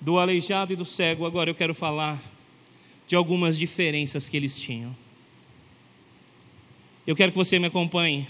[0.00, 2.22] do aleijado e do cego, agora eu quero falar
[3.08, 4.94] de algumas diferenças que eles tinham.
[7.04, 8.28] Eu quero que você me acompanhe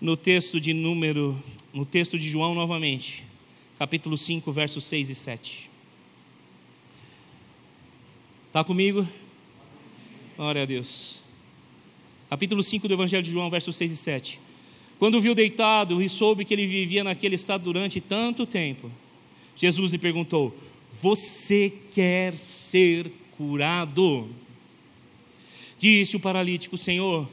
[0.00, 3.26] no texto de número, no texto de João novamente
[3.78, 5.70] capítulo 5, versos 6 e 7.
[8.46, 9.06] Está comigo?
[10.36, 11.20] Glória a Deus.
[12.30, 14.40] Capítulo 5 do Evangelho de João, versos 6 e 7.
[14.98, 18.90] Quando viu deitado e soube que ele vivia naquele estado durante tanto tempo,
[19.54, 20.56] Jesus lhe perguntou:
[21.02, 24.30] Você quer ser curado?
[25.76, 27.28] Disse o paralítico: Senhor,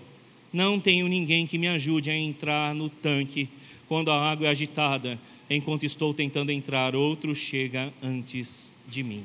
[0.52, 3.48] não tenho ninguém que me ajude a entrar no tanque
[3.94, 9.24] quando a água é agitada enquanto estou tentando entrar, outro chega antes de mim.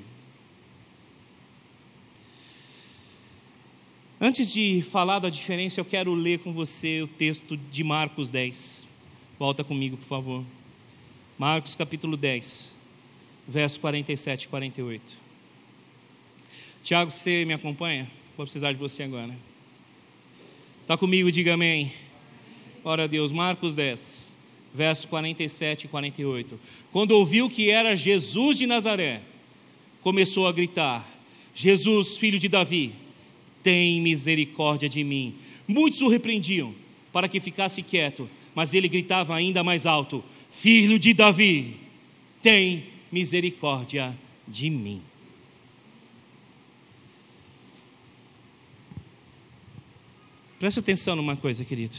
[4.20, 8.86] Antes de falar da diferença, eu quero ler com você o texto de Marcos 10.
[9.38, 10.44] Volta comigo, por favor.
[11.38, 12.70] Marcos capítulo 10,
[13.48, 15.16] versos 47 e 48.
[16.84, 18.06] Tiago, você me acompanha?
[18.36, 19.34] Vou precisar de você agora.
[20.82, 21.90] Está comigo, diga amém.
[22.82, 23.32] Glória a Deus.
[23.32, 24.27] Marcos 10,
[24.74, 26.58] versos 47 e 48.
[26.92, 29.22] Quando ouviu que era Jesus de Nazaré,
[30.02, 31.08] começou a gritar:
[31.54, 32.92] Jesus, filho de Davi,
[33.62, 35.34] tem misericórdia de mim.
[35.66, 36.74] Muitos o repreendiam
[37.12, 41.76] para que ficasse quieto, mas ele gritava ainda mais alto: Filho de Davi,
[42.42, 45.02] tem misericórdia de mim.
[50.58, 51.96] Preste atenção numa coisa, querido.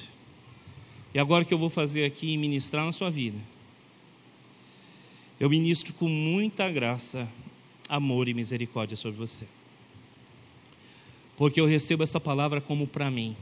[1.13, 3.39] E agora que eu vou fazer aqui e ministrar na sua vida,
[5.39, 7.27] eu ministro com muita graça,
[7.87, 9.47] amor e misericórdia sobre você.
[11.37, 13.35] Porque eu recebo essa palavra como para mim.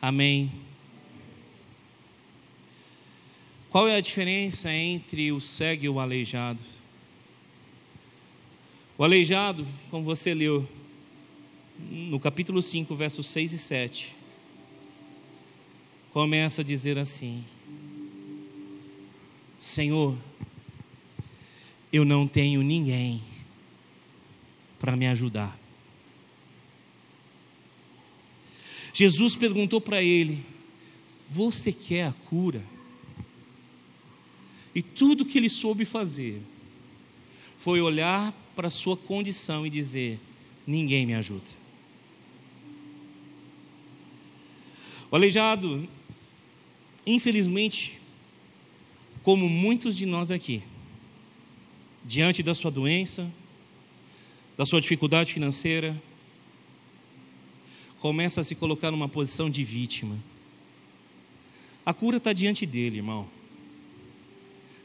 [0.00, 0.50] Amém.
[3.70, 6.62] Qual é a diferença entre o cego e o aleijado?
[8.96, 10.66] O aleijado, como você leu
[11.78, 14.17] no capítulo 5, versos 6 e 7,
[16.18, 17.44] começa a dizer assim:
[19.56, 20.18] Senhor,
[21.92, 23.22] eu não tenho ninguém
[24.80, 25.56] para me ajudar.
[28.92, 30.44] Jesus perguntou para ele:
[31.30, 32.64] Você quer a cura?
[34.74, 36.42] E tudo que ele soube fazer
[37.58, 40.18] foi olhar para a sua condição e dizer:
[40.66, 41.46] Ninguém me ajuda.
[45.12, 45.88] O aleijado
[47.10, 47.98] Infelizmente,
[49.22, 50.62] como muitos de nós aqui,
[52.04, 53.32] diante da sua doença,
[54.58, 55.98] da sua dificuldade financeira,
[57.98, 60.18] começa a se colocar numa posição de vítima.
[61.86, 63.26] A cura está diante dele, irmão.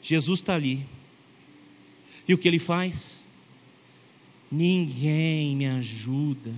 [0.02, 0.86] Jesus está ali.
[2.26, 3.20] E o que ele faz?
[4.50, 6.56] Ninguém me ajuda.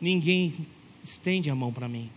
[0.00, 0.66] Ninguém
[1.00, 2.10] estende a mão para mim.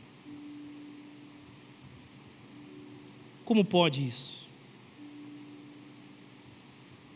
[3.45, 4.43] Como pode isso?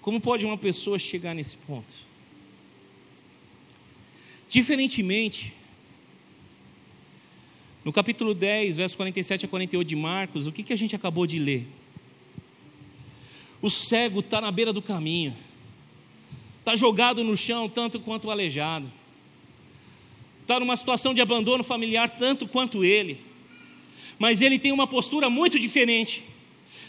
[0.02, 1.94] Como pode uma pessoa chegar nesse ponto?
[4.50, 5.54] Diferentemente,
[7.84, 11.28] no capítulo 10, verso 47 a 48 de Marcos, o que, que a gente acabou
[11.28, 11.68] de ler?
[13.62, 15.36] O cego está na beira do caminho,
[16.60, 18.92] está jogado no chão tanto quanto o aleijado,
[20.42, 23.20] está numa situação de abandono familiar tanto quanto ele,
[24.20, 26.24] mas ele tem uma postura muito diferente.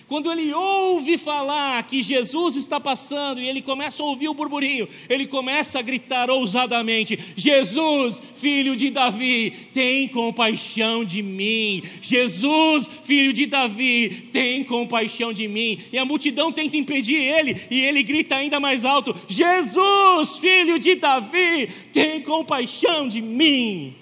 [0.08, 4.88] Quando ele ouve falar que Jesus está passando e ele começa a ouvir o burburinho,
[5.06, 11.82] ele começa a gritar ousadamente: Jesus, filho de Davi, tem compaixão de mim.
[12.00, 15.78] Jesus, filho de Davi, tem compaixão de mim.
[15.92, 20.94] E a multidão tenta impedir ele e ele grita ainda mais alto: Jesus, filho de
[20.94, 23.97] Davi, tem compaixão de mim.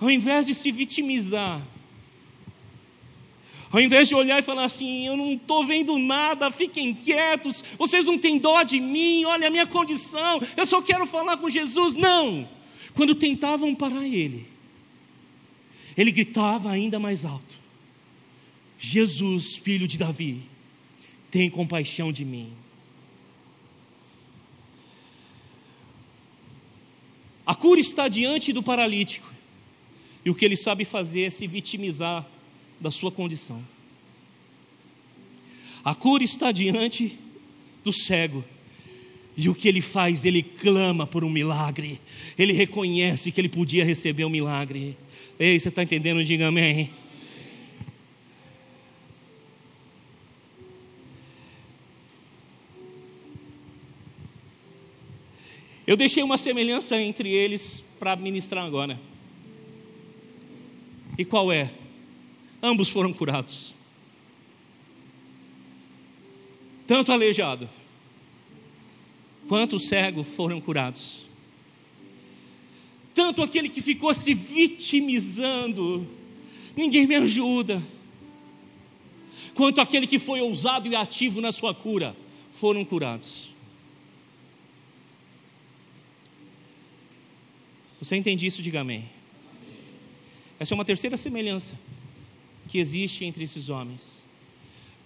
[0.00, 1.60] Ao invés de se vitimizar,
[3.70, 8.04] ao invés de olhar e falar assim, eu não estou vendo nada, fiquem quietos, vocês
[8.06, 11.94] não têm dó de mim, olha a minha condição, eu só quero falar com Jesus.
[11.94, 12.48] Não!
[12.94, 14.46] Quando tentavam parar ele,
[15.96, 17.54] ele gritava ainda mais alto:
[18.78, 20.42] Jesus, filho de Davi,
[21.30, 22.52] tem compaixão de mim.
[27.46, 29.29] A cura está diante do paralítico,
[30.24, 32.26] e o que ele sabe fazer é se vitimizar
[32.80, 33.64] da sua condição.
[35.82, 37.18] A cura está diante
[37.82, 38.44] do cego.
[39.36, 40.24] E o que ele faz?
[40.24, 42.00] Ele clama por um milagre.
[42.36, 44.96] Ele reconhece que ele podia receber um milagre.
[45.38, 46.22] Ei, você está entendendo?
[46.22, 46.90] Diga amém.
[55.86, 59.00] Eu deixei uma semelhança entre eles para ministrar agora.
[61.20, 61.70] E qual é?
[62.62, 63.74] ambos foram curados.
[66.86, 67.68] Tanto aleijado
[69.46, 71.26] quanto o cego foram curados.
[73.12, 76.08] Tanto aquele que ficou se vitimizando,
[76.74, 77.82] ninguém me ajuda,
[79.52, 82.16] quanto aquele que foi ousado e ativo na sua cura,
[82.54, 83.50] foram curados.
[88.00, 88.62] Você entende isso?
[88.62, 89.19] Diga amém.
[90.60, 91.74] Essa é uma terceira semelhança
[92.68, 94.22] que existe entre esses homens.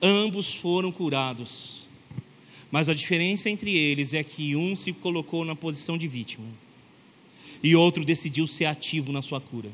[0.02, 1.86] Ambos foram curados,
[2.72, 6.44] mas a diferença entre eles é que um se colocou na posição de vítima
[7.62, 9.70] e outro decidiu ser ativo na sua cura.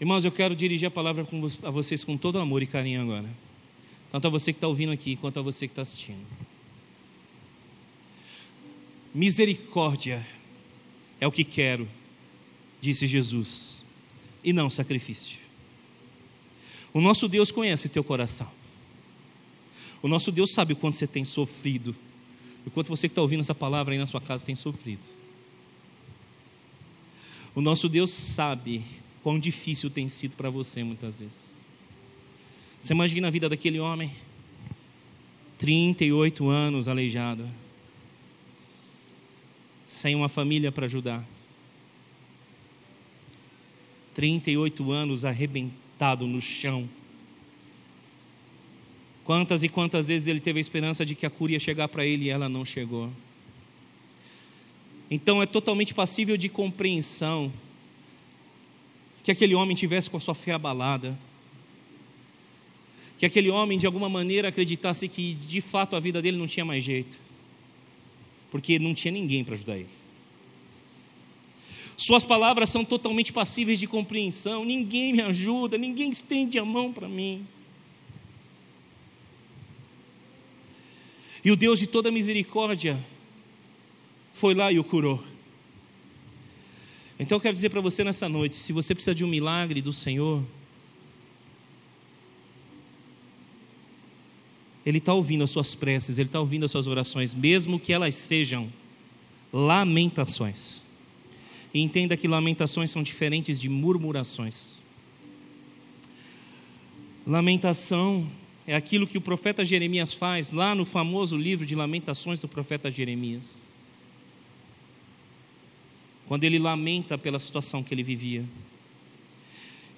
[0.00, 1.28] Irmãos, eu quero dirigir a palavra
[1.62, 3.28] a vocês com todo amor e carinho agora,
[4.10, 6.26] tanto a você que está ouvindo aqui quanto a você que está assistindo.
[9.14, 10.26] Misericórdia
[11.20, 11.86] é o que quero,
[12.80, 13.82] disse Jesus
[14.42, 15.38] e não sacrifício.
[16.92, 18.50] O nosso Deus conhece teu coração.
[20.02, 21.94] O nosso Deus sabe o quanto você tem sofrido,
[22.66, 25.06] o quanto você que está ouvindo essa palavra aí na sua casa tem sofrido.
[27.54, 28.82] O nosso Deus sabe
[29.22, 31.64] quão difícil tem sido para você muitas vezes.
[32.80, 34.10] Você imagina a vida daquele homem,
[35.58, 37.46] 38 anos aleijado,
[39.86, 41.26] sem uma família para ajudar
[44.14, 46.88] 38 anos arrebentado no chão.
[49.24, 52.04] Quantas e quantas vezes ele teve a esperança de que a cura ia chegar para
[52.04, 53.10] ele e ela não chegou.
[55.10, 57.52] Então é totalmente passível de compreensão
[59.22, 61.18] que aquele homem tivesse com a sua fé abalada,
[63.18, 66.64] que aquele homem de alguma maneira acreditasse que de fato a vida dele não tinha
[66.64, 67.18] mais jeito,
[68.50, 69.99] porque não tinha ninguém para ajudar ele.
[72.00, 74.64] Suas palavras são totalmente passíveis de compreensão.
[74.64, 77.46] Ninguém me ajuda, ninguém estende a mão para mim.
[81.44, 82.98] E o Deus de toda misericórdia
[84.32, 85.22] foi lá e o curou.
[87.18, 89.92] Então eu quero dizer para você nessa noite: se você precisa de um milagre do
[89.92, 90.42] Senhor,
[94.86, 98.14] Ele está ouvindo as suas preces, Ele está ouvindo as suas orações, mesmo que elas
[98.14, 98.72] sejam
[99.52, 100.88] lamentações.
[101.72, 104.80] E entenda que lamentações são diferentes de murmurações.
[107.26, 108.26] Lamentação
[108.66, 112.90] é aquilo que o profeta Jeremias faz lá no famoso livro de Lamentações do profeta
[112.90, 113.68] Jeremias.
[116.26, 118.44] Quando ele lamenta pela situação que ele vivia.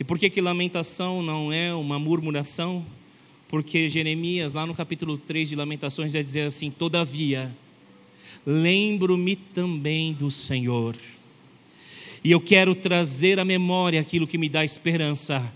[0.01, 2.85] E por que que lamentação não é uma murmuração?
[3.47, 7.55] Porque Jeremias, lá no capítulo 3 de Lamentações, vai dizer assim: Todavia,
[8.47, 10.97] lembro-me também do Senhor,
[12.25, 15.53] e eu quero trazer à memória aquilo que me dá esperança.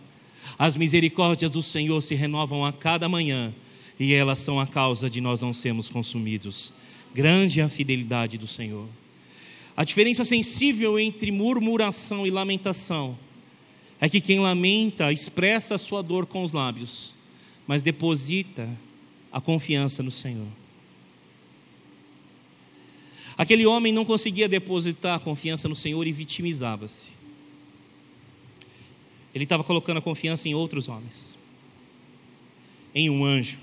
[0.58, 3.54] As misericórdias do Senhor se renovam a cada manhã,
[3.98, 6.72] e elas são a causa de nós não sermos consumidos.
[7.14, 8.88] Grande é a fidelidade do Senhor.
[9.76, 13.16] A diferença sensível entre murmuração e lamentação
[14.00, 17.12] é que quem lamenta expressa a sua dor com os lábios,
[17.66, 18.68] mas deposita
[19.32, 20.48] a confiança no Senhor.
[23.38, 27.10] Aquele homem não conseguia depositar a confiança no Senhor e vitimizava-se.
[29.34, 31.36] Ele estava colocando a confiança em outros homens,
[32.94, 33.58] em um anjo,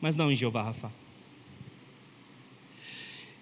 [0.00, 0.90] mas não em Jeová Rafa.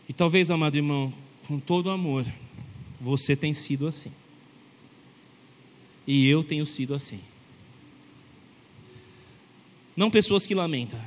[0.08, 1.14] E talvez, amado irmão,
[1.46, 2.26] com todo amor,
[3.00, 4.10] você tem sido assim.
[6.04, 7.20] E eu tenho sido assim.
[9.96, 11.00] Não pessoas que lamentam,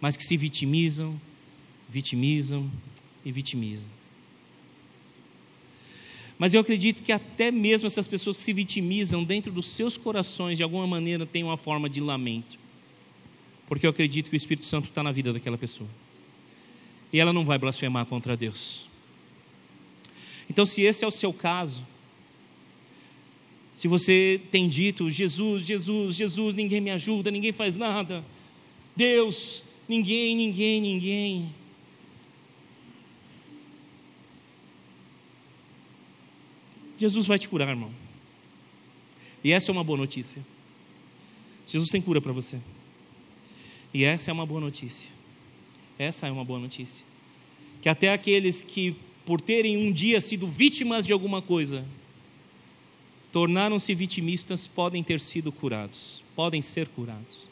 [0.00, 1.20] mas que se vitimizam,
[1.88, 2.68] vitimizam
[3.24, 3.90] e vitimizam.
[6.38, 10.62] Mas eu acredito que até mesmo essas pessoas se vitimizam dentro dos seus corações, de
[10.62, 12.58] alguma maneira, têm uma forma de lamento.
[13.68, 15.88] Porque eu acredito que o Espírito Santo está na vida daquela pessoa.
[17.12, 18.88] E ela não vai blasfemar contra Deus.
[20.50, 21.86] Então, se esse é o seu caso,
[23.74, 28.24] se você tem dito, Jesus, Jesus, Jesus, ninguém me ajuda, ninguém faz nada,
[28.94, 31.54] Deus, ninguém, ninguém, ninguém.
[37.02, 37.90] Jesus vai te curar, irmão.
[39.42, 40.40] E essa é uma boa notícia.
[41.66, 42.60] Jesus tem cura para você.
[43.92, 45.10] E essa é uma boa notícia.
[45.98, 47.04] Essa é uma boa notícia.
[47.80, 48.94] Que até aqueles que,
[49.26, 51.84] por terem um dia sido vítimas de alguma coisa,
[53.32, 57.50] tornaram-se vitimistas, podem ter sido curados, podem ser curados.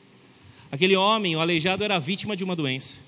[0.71, 3.01] Aquele homem, o aleijado, era vítima de uma doença.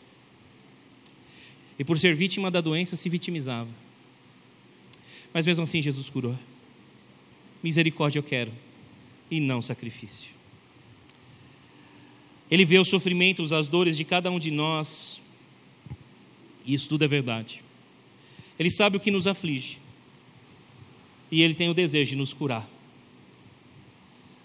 [1.78, 3.82] E por ser vítima da doença, se vitimizava.
[5.33, 6.39] Mas mesmo assim, Jesus curou.
[7.62, 8.53] Misericórdia eu quero,
[9.30, 10.30] e não sacrifício.
[12.51, 15.20] Ele vê os sofrimentos, as dores de cada um de nós,
[16.66, 17.62] e isso tudo é verdade.
[18.59, 19.78] Ele sabe o que nos aflige,
[21.30, 22.68] e ele tem o desejo de nos curar.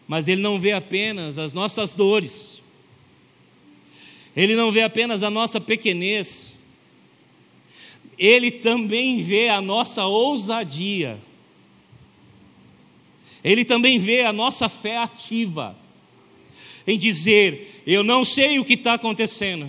[0.07, 2.61] Mas ele não vê apenas as nossas dores,
[4.35, 6.53] ele não vê apenas a nossa pequenez,
[8.17, 11.19] ele também vê a nossa ousadia,
[13.43, 15.77] ele também vê a nossa fé ativa,
[16.85, 19.67] em dizer: Eu não sei o que está acontecendo,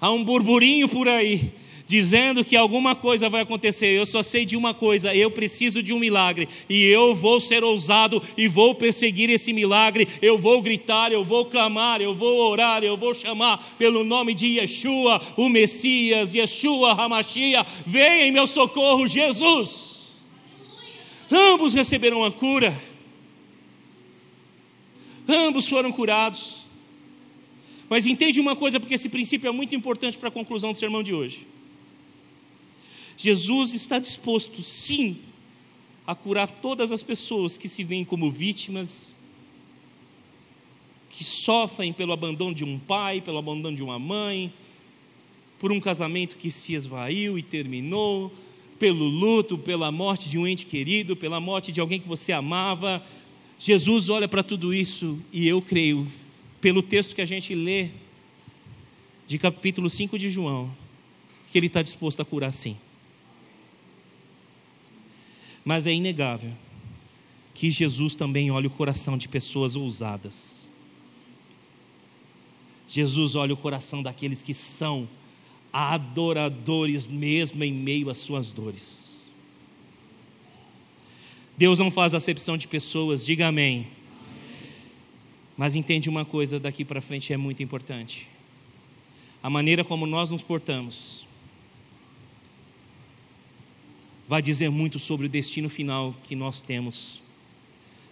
[0.00, 1.52] há um burburinho por aí,
[1.88, 3.86] dizendo que alguma coisa vai acontecer.
[3.86, 7.64] Eu só sei de uma coisa: eu preciso de um milagre e eu vou ser
[7.64, 10.06] ousado e vou perseguir esse milagre.
[10.20, 14.58] Eu vou gritar, eu vou clamar, eu vou orar, eu vou chamar pelo nome de
[14.58, 17.66] Yeshua, o Messias, Yeshua Hamashia.
[17.86, 19.88] Venha em meu socorro, Jesus.
[21.30, 22.78] Ambos receberão a cura.
[25.26, 26.58] Ambos foram curados.
[27.88, 31.02] Mas entende uma coisa, porque esse princípio é muito importante para a conclusão do sermão
[31.02, 31.46] de hoje.
[33.18, 35.18] Jesus está disposto, sim,
[36.06, 39.12] a curar todas as pessoas que se veem como vítimas,
[41.10, 44.54] que sofrem pelo abandono de um pai, pelo abandono de uma mãe,
[45.58, 48.32] por um casamento que se esvaiu e terminou,
[48.78, 53.04] pelo luto, pela morte de um ente querido, pela morte de alguém que você amava.
[53.58, 56.06] Jesus olha para tudo isso e eu creio,
[56.60, 57.88] pelo texto que a gente lê,
[59.26, 60.70] de capítulo 5 de João,
[61.50, 62.76] que Ele está disposto a curar sim.
[65.64, 66.52] Mas é inegável
[67.54, 70.68] que Jesus também olha o coração de pessoas ousadas.
[72.88, 75.08] Jesus olha o coração daqueles que são
[75.72, 79.22] adoradores mesmo em meio às suas dores.
[81.56, 83.88] Deus não faz acepção de pessoas, diga amém.
[85.56, 88.28] Mas entende uma coisa daqui para frente é muito importante.
[89.42, 91.27] A maneira como nós nos portamos
[94.28, 97.22] vai dizer muito sobre o destino final que nós temos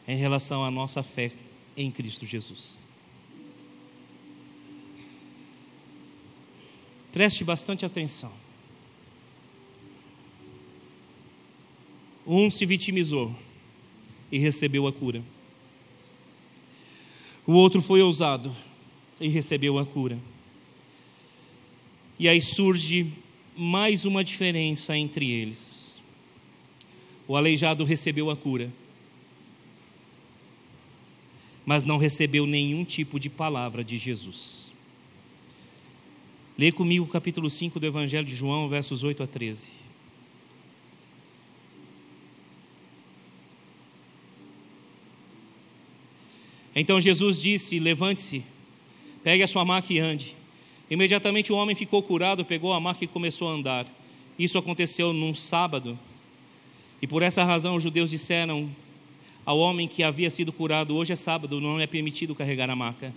[0.08, 1.30] em relação à nossa fé
[1.76, 2.86] em Cristo Jesus.
[7.12, 8.32] Preste bastante atenção.
[12.26, 13.34] Um se vitimizou
[14.32, 15.22] e recebeu a cura.
[17.46, 18.54] O outro foi ousado
[19.20, 20.18] e recebeu a cura.
[22.18, 23.12] E aí surge
[23.54, 25.85] mais uma diferença entre eles.
[27.28, 28.72] O aleijado recebeu a cura,
[31.64, 34.70] mas não recebeu nenhum tipo de palavra de Jesus.
[36.56, 39.72] Lê comigo o capítulo 5 do Evangelho de João, versos 8 a 13.
[46.74, 48.44] Então Jesus disse: Levante-se,
[49.24, 50.36] pegue a sua maca e ande.
[50.90, 53.86] Imediatamente o homem ficou curado, pegou a maca e começou a andar.
[54.38, 55.98] Isso aconteceu num sábado.
[57.06, 58.68] E por essa razão os judeus disseram
[59.44, 63.14] ao homem que havia sido curado: Hoje é sábado, não é permitido carregar a maca.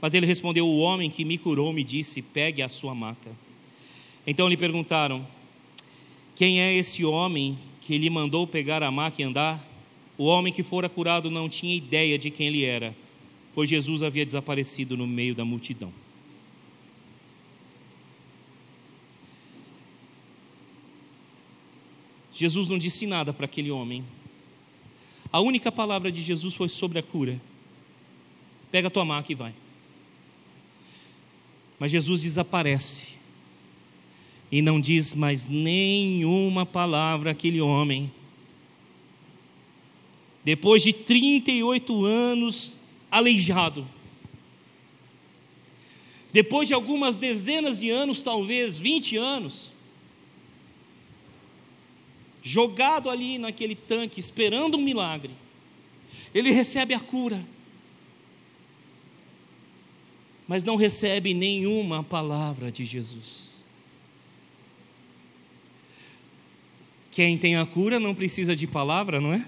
[0.00, 3.30] Mas ele respondeu: O homem que me curou me disse: Pegue a sua maca.
[4.26, 5.24] Então lhe perguntaram:
[6.34, 9.64] Quem é esse homem que lhe mandou pegar a maca e andar?
[10.18, 12.92] O homem que fora curado não tinha ideia de quem ele era,
[13.54, 15.92] pois Jesus havia desaparecido no meio da multidão.
[22.34, 24.04] Jesus não disse nada para aquele homem.
[25.32, 27.40] A única palavra de Jesus foi sobre a cura.
[28.70, 29.54] Pega a tua maca e vai.
[31.78, 33.06] Mas Jesus desaparece.
[34.50, 38.12] E não diz mais nenhuma palavra àquele homem.
[40.44, 42.78] Depois de 38 anos
[43.10, 43.86] aleijado.
[46.32, 49.71] Depois de algumas dezenas de anos, talvez 20 anos,
[52.42, 55.30] jogado ali naquele tanque, esperando um milagre.
[56.34, 57.44] Ele recebe a cura,
[60.48, 63.62] mas não recebe nenhuma palavra de Jesus.
[67.10, 69.46] Quem tem a cura não precisa de palavra, não é?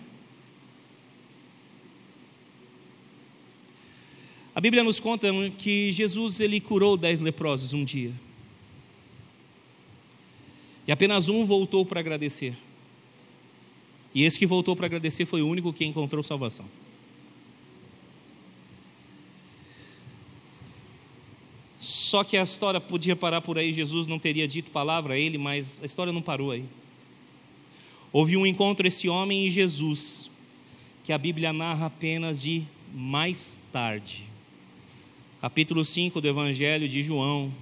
[4.55, 5.29] A Bíblia nos conta
[5.59, 8.13] que Jesus ele curou dez leprosos um dia.
[10.87, 12.55] E apenas um voltou para agradecer.
[14.15, 16.67] E esse que voltou para agradecer foi o único que encontrou salvação.
[21.81, 25.37] Só que a história podia parar por aí, Jesus não teria dito palavra a ele,
[25.37, 26.65] mas a história não parou aí.
[28.13, 30.31] Houve um encontro esse homem e Jesus,
[31.03, 32.63] que a Bíblia narra apenas de
[32.95, 34.25] mais tarde.
[35.41, 37.53] Capítulo 5 do Evangelho de João,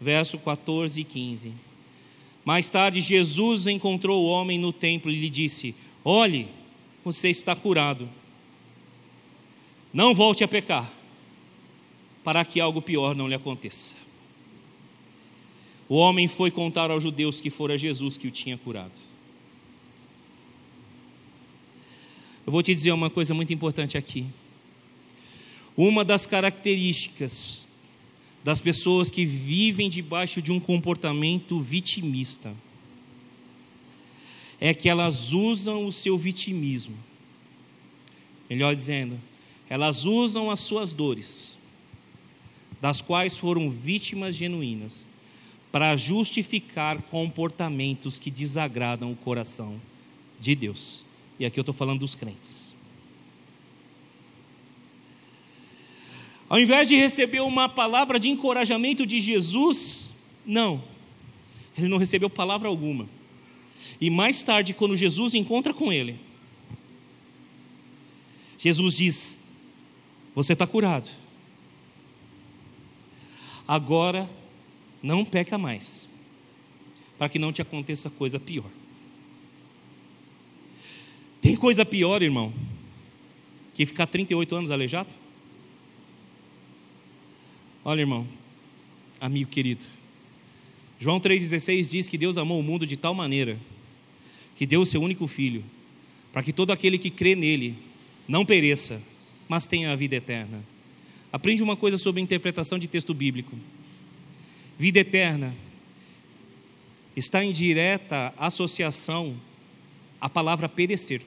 [0.00, 1.52] verso 14 e 15.
[2.44, 5.74] Mais tarde, Jesus encontrou o homem no templo e lhe disse:
[6.04, 6.48] Olhe,
[7.04, 8.08] você está curado.
[9.92, 10.90] Não volte a pecar,
[12.24, 13.94] para que algo pior não lhe aconteça.
[15.88, 18.98] O homem foi contar aos judeus que fora Jesus que o tinha curado.
[22.46, 24.26] Eu vou te dizer uma coisa muito importante aqui.
[25.76, 27.68] Uma das características
[28.44, 32.54] das pessoas que vivem debaixo de um comportamento vitimista
[34.60, 36.96] é que elas usam o seu vitimismo.
[38.48, 39.18] Melhor dizendo,
[39.68, 41.56] elas usam as suas dores,
[42.80, 45.08] das quais foram vítimas genuínas,
[45.72, 49.80] para justificar comportamentos que desagradam o coração
[50.38, 51.04] de Deus.
[51.40, 52.71] E aqui eu estou falando dos crentes.
[56.52, 60.10] Ao invés de receber uma palavra de encorajamento de Jesus,
[60.44, 60.84] não,
[61.78, 63.08] ele não recebeu palavra alguma.
[63.98, 66.20] E mais tarde, quando Jesus encontra com ele,
[68.58, 69.38] Jesus diz:
[70.34, 71.08] Você está curado.
[73.66, 74.28] Agora
[75.02, 76.06] não peca mais,
[77.16, 78.68] para que não te aconteça coisa pior.
[81.40, 82.52] Tem coisa pior, irmão,
[83.72, 85.21] que ficar 38 anos aleijado?
[87.84, 88.28] Olha, irmão,
[89.20, 89.82] amigo querido,
[91.00, 93.58] João 3,16 diz que Deus amou o mundo de tal maneira
[94.54, 95.64] que deu o seu único filho,
[96.32, 97.76] para que todo aquele que crê nele
[98.28, 99.02] não pereça,
[99.48, 100.62] mas tenha a vida eterna.
[101.32, 103.58] Aprende uma coisa sobre interpretação de texto bíblico.
[104.78, 105.52] Vida eterna
[107.16, 109.36] está em direta associação
[110.20, 111.22] à palavra perecer.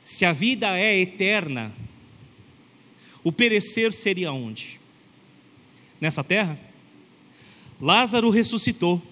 [0.00, 1.74] Se a vida é eterna,
[3.24, 4.78] o perecer seria onde?
[6.00, 6.60] Nessa terra?
[7.80, 9.02] Lázaro ressuscitou,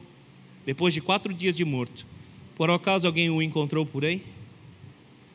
[0.64, 2.06] depois de quatro dias de morto.
[2.54, 4.22] Por acaso alguém o encontrou por aí?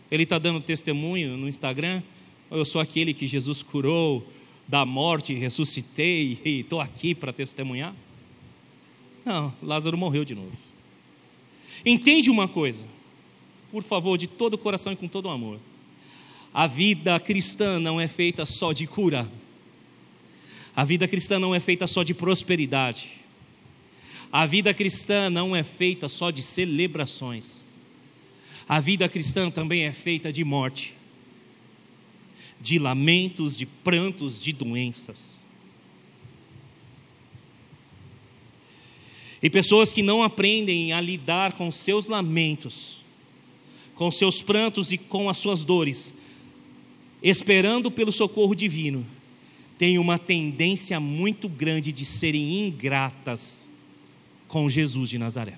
[0.09, 2.01] Ele está dando testemunho no Instagram?
[2.49, 4.25] Eu sou aquele que Jesus curou
[4.67, 7.95] da morte, ressuscitei e estou aqui para testemunhar?
[9.25, 10.55] Não, Lázaro morreu de novo.
[11.85, 12.85] Entende uma coisa,
[13.71, 15.59] por favor, de todo o coração e com todo o amor.
[16.57, 19.31] A vida cristã não é feita só de cura.
[20.75, 23.11] A vida cristã não é feita só de prosperidade.
[24.31, 27.69] A vida cristã não é feita só de celebrações.
[28.67, 30.95] A vida cristã também é feita de morte,
[32.59, 35.39] de lamentos, de prantos, de doenças.
[39.43, 42.97] E pessoas que não aprendem a lidar com seus lamentos,
[43.93, 46.15] com seus prantos e com as suas dores,
[47.21, 49.05] esperando pelo socorro divino,
[49.77, 53.69] têm uma tendência muito grande de serem ingratas
[54.47, 55.57] com Jesus de Nazaré.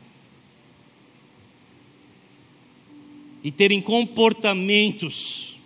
[3.43, 5.57] E terem comportamentos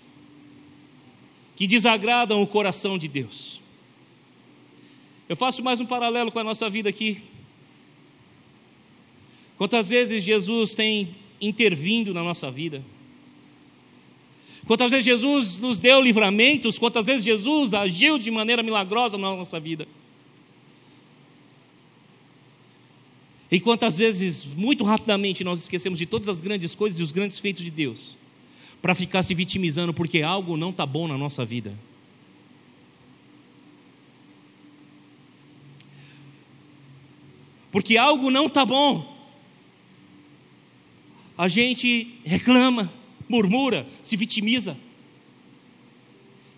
[1.55, 3.61] que desagradam o coração de Deus.
[5.27, 7.21] Eu faço mais um paralelo com a nossa vida aqui.
[9.57, 12.83] Quantas vezes Jesus tem intervindo na nossa vida?
[14.65, 19.59] Quantas vezes Jesus nos deu livramentos, quantas vezes Jesus agiu de maneira milagrosa na nossa
[19.59, 19.87] vida.
[23.51, 27.39] E quantas vezes, muito rapidamente, nós esquecemos de todas as grandes coisas e os grandes
[27.39, 28.17] feitos de Deus,
[28.81, 31.77] para ficar se vitimizando porque algo não está bom na nossa vida.
[37.71, 39.13] Porque algo não está bom,
[41.37, 42.91] a gente reclama,
[43.27, 44.77] murmura, se vitimiza,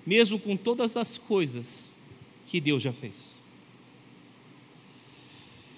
[0.06, 1.96] mesmo com todas as coisas
[2.46, 3.36] que Deus já fez.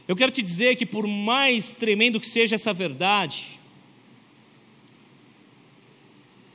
[0.08, 3.60] Eu quero te dizer que, por mais tremendo que seja essa verdade,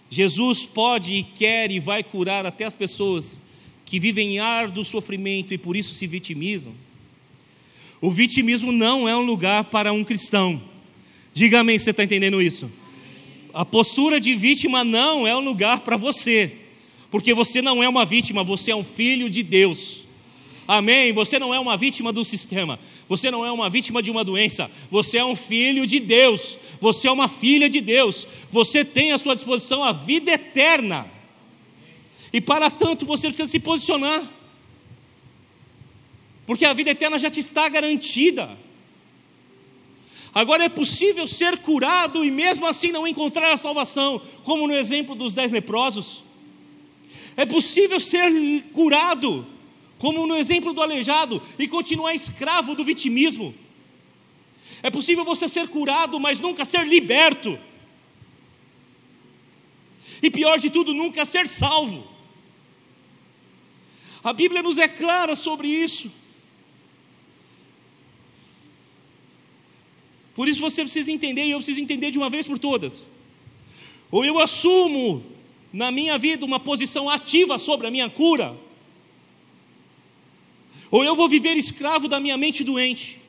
[0.09, 3.41] Jesus pode e quer e vai curar até as pessoas
[3.85, 6.74] que vivem em árduo sofrimento e por isso se vitimizam.
[8.01, 10.62] O vitimismo não é um lugar para um cristão.
[11.33, 12.70] Diga amém se você está entendendo isso.
[13.53, 16.53] A postura de vítima não é um lugar para você,
[17.11, 20.05] porque você não é uma vítima, você é um filho de Deus.
[20.67, 21.13] Amém?
[21.13, 22.79] Você não é uma vítima do sistema,
[23.09, 27.09] você não é uma vítima de uma doença, você é um filho de Deus, você
[27.09, 31.11] é uma filha de Deus, você tem à sua disposição a vida eterna,
[32.33, 34.27] e para tanto você precisa se posicionar,
[36.47, 38.57] porque a vida eterna já te está garantida.
[40.35, 45.14] Agora é possível ser curado e mesmo assim não encontrar a salvação, como no exemplo
[45.14, 46.24] dos dez leprosos.
[47.37, 48.30] É possível ser
[48.72, 49.47] curado,
[49.99, 53.55] como no exemplo do aleijado, e continuar escravo do vitimismo.
[54.83, 57.59] É possível você ser curado, mas nunca ser liberto.
[60.22, 62.07] E pior de tudo, nunca ser salvo.
[64.24, 66.11] A Bíblia nos é clara sobre isso.
[70.43, 73.09] Por isso você precisa entender, e eu preciso entender de uma vez por todas.
[74.11, 75.24] Ou eu assumo
[75.72, 78.59] na minha vida uma posição ativa sobre a minha cura,
[80.90, 83.20] ou eu vou viver escravo da minha mente doente.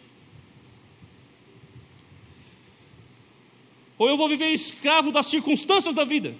[4.00, 6.36] Ou eu vou viver escravo das circunstâncias da vida.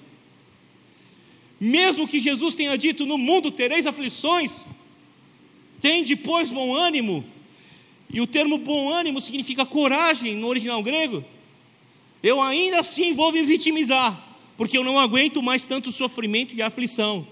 [1.60, 4.66] Mesmo que Jesus tenha dito: No mundo tereis aflições,
[5.80, 7.24] tem depois bom ânimo,
[8.14, 11.26] e o termo bom ânimo significa coragem no original grego.
[12.22, 17.28] Eu ainda assim vou me vitimizar, porque eu não aguento mais tanto sofrimento e aflição.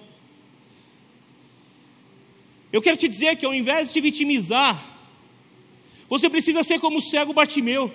[2.73, 4.83] Eu quero te dizer que ao invés de se vitimizar,
[6.09, 7.93] você precisa ser como o cego Bartimeu.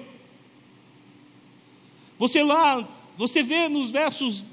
[2.19, 4.47] Você lá, você vê nos versos,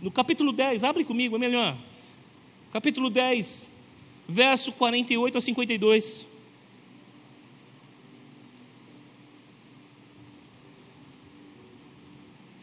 [0.00, 1.76] no capítulo 10, abre comigo, é melhor.
[2.72, 3.66] Capítulo 10,
[4.28, 6.27] verso 48 a 52.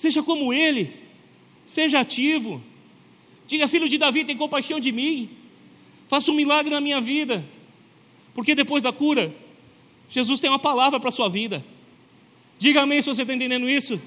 [0.05, 0.93] Seja como ele,
[1.65, 2.61] seja ativo.
[3.47, 5.31] Diga, filho de Davi, tem compaixão de mim.
[6.07, 7.43] Faça um milagre na minha vida.
[8.31, 9.35] Porque depois da cura,
[10.07, 11.65] Jesus tem uma palavra para a sua vida.
[12.59, 13.99] Diga amém se você está entendendo isso.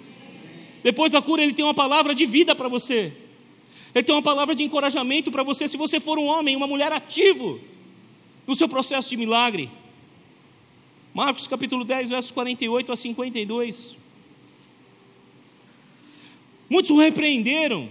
[0.84, 3.12] Depois da cura, Ele tem uma palavra de vida para você.
[3.92, 6.92] Ele tem uma palavra de encorajamento para você, se você for um homem, uma mulher
[6.92, 7.59] ativo
[8.46, 9.68] no seu processo de milagre.
[11.12, 14.08] Marcos capítulo 10, versos 48 a 52.
[16.69, 17.89] Muitos o repreenderam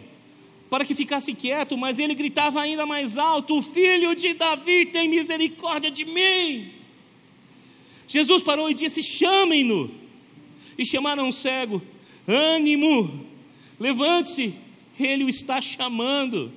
[0.69, 5.89] para que ficasse quieto, mas ele gritava ainda mais alto: Filho de Davi, tem misericórdia
[5.89, 6.71] de mim.
[8.07, 9.91] Jesus parou e disse: Chamem-no.
[10.77, 11.81] E chamaram o cego:
[12.27, 13.25] Ânimo,
[13.79, 14.53] levante-se,
[14.99, 16.51] ele o está chamando.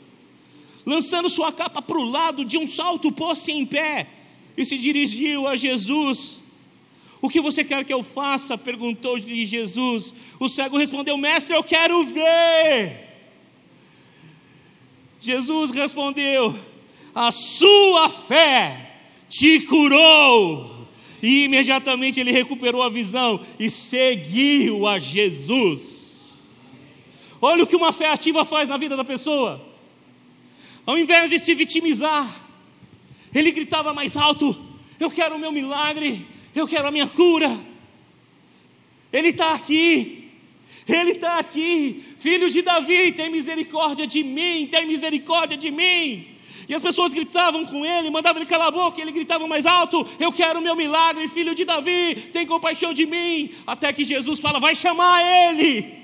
[0.85, 4.09] Lançando sua capa para o lado, de um salto pôs-se em pé
[4.57, 6.41] e se dirigiu a Jesus.
[7.23, 8.57] O que você quer que eu faça?
[8.57, 10.15] perguntou-lhe Jesus.
[10.39, 13.09] O cego respondeu: Mestre, eu quero ver.
[15.21, 16.59] Jesus respondeu:
[17.15, 18.91] A sua fé
[19.29, 20.89] te curou.
[21.23, 26.01] E imediatamente ele recuperou a visão e seguiu a Jesus.
[27.43, 29.61] Olha o que uma fé ativa faz na vida da pessoa.
[30.87, 32.49] Ao invés de se vitimizar,
[33.35, 34.57] ele gritava mais alto:
[34.99, 37.59] Eu quero o meu milagre, eu quero a minha cura.
[39.13, 40.31] Ele está aqui,
[40.87, 46.27] ele está aqui, filho de Davi, tem misericórdia de mim, tem misericórdia de mim.
[46.69, 49.67] E as pessoas gritavam com ele, mandavam ele calar a boca, e ele gritava mais
[49.67, 53.51] alto: Eu quero o meu milagre, filho de Davi, tem compaixão de mim.
[53.67, 56.00] Até que Jesus fala: Vai chamar ele.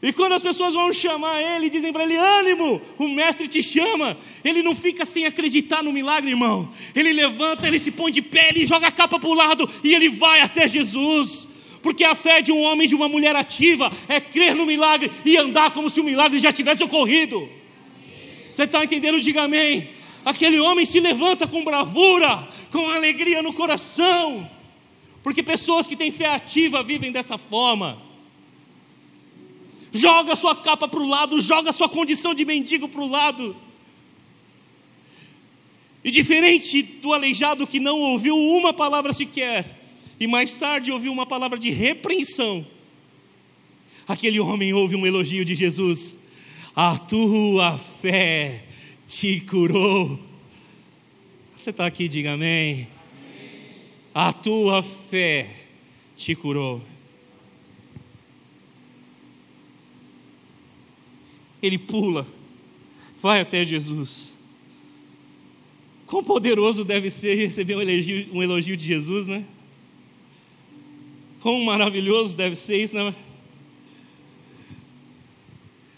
[0.00, 4.16] E quando as pessoas vão chamar ele, dizem para ele: ânimo, o mestre te chama.
[4.44, 6.70] Ele não fica sem acreditar no milagre, irmão.
[6.94, 9.92] Ele levanta, ele se põe de pé, ele joga a capa para o lado e
[9.92, 11.48] ele vai até Jesus.
[11.82, 15.10] Porque a fé de um homem e de uma mulher ativa é crer no milagre
[15.24, 17.48] e andar como se o milagre já tivesse ocorrido.
[18.50, 19.20] Você está entendendo?
[19.20, 19.90] Diga amém.
[20.24, 24.48] Aquele homem se levanta com bravura, com alegria no coração.
[25.22, 28.07] Porque pessoas que têm fé ativa vivem dessa forma.
[29.92, 33.56] Joga sua capa para o lado, joga sua condição de mendigo para o lado.
[36.04, 39.78] E diferente do aleijado que não ouviu uma palavra sequer,
[40.20, 42.66] e mais tarde ouviu uma palavra de repreensão.
[44.06, 46.18] Aquele homem ouve um elogio de Jesus:
[46.74, 48.64] A tua fé
[49.06, 50.18] te curou.
[51.56, 52.88] Você está aqui, diga amém.
[54.14, 55.48] A tua fé
[56.16, 56.82] te curou.
[61.62, 62.26] Ele pula,
[63.20, 64.36] vai até Jesus.
[66.06, 69.44] Quão poderoso deve ser receber um elogio, um elogio de Jesus, né?
[71.40, 73.14] Quão maravilhoso deve ser isso, né?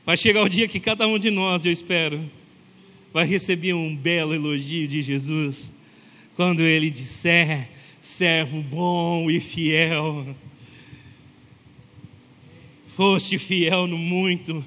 [0.04, 2.28] Vai chegar o dia que cada um de nós, eu espero,
[3.12, 5.72] vai receber um belo elogio de Jesus,
[6.34, 10.34] quando ele disser: servo bom e fiel,
[12.96, 14.64] foste fiel no muito,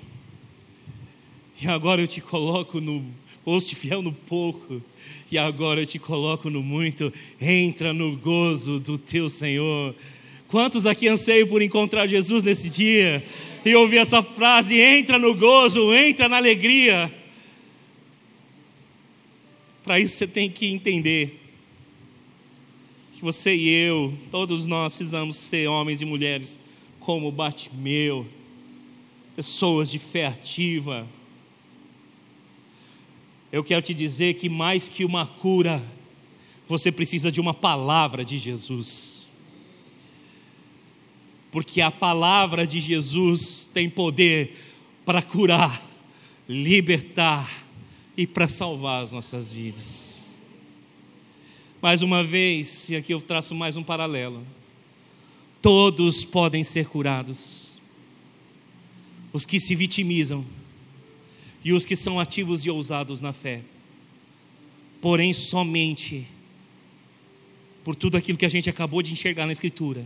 [1.63, 3.05] e agora eu te coloco no,
[3.45, 4.81] foste fiel no pouco,
[5.31, 9.95] e agora eu te coloco no muito, entra no gozo do teu Senhor.
[10.49, 13.23] Quantos aqui anseiam por encontrar Jesus nesse dia?
[13.63, 17.13] E ouvir essa frase: entra no gozo, entra na alegria.
[19.85, 21.39] Para isso você tem que entender
[23.13, 26.59] que você e eu, todos nós precisamos ser homens e mulheres
[26.99, 28.27] como Batimeu,
[29.33, 31.07] pessoas de fé ativa.
[33.53, 35.81] Eu quero te dizer que mais que uma cura,
[36.67, 39.13] você precisa de uma palavra de Jesus
[41.53, 44.57] porque a palavra de Jesus tem poder
[45.05, 45.85] para curar,
[46.49, 47.63] libertar
[48.17, 50.25] e para salvar as nossas vidas.
[51.79, 54.43] Mais uma vez, e aqui eu traço mais um paralelo:
[55.61, 57.79] todos podem ser curados,
[59.31, 60.43] os que se vitimizam
[61.63, 63.61] e os que são ativos e ousados na fé,
[65.01, 66.27] porém, somente
[67.83, 70.05] por tudo aquilo que a gente acabou de enxergar na Escritura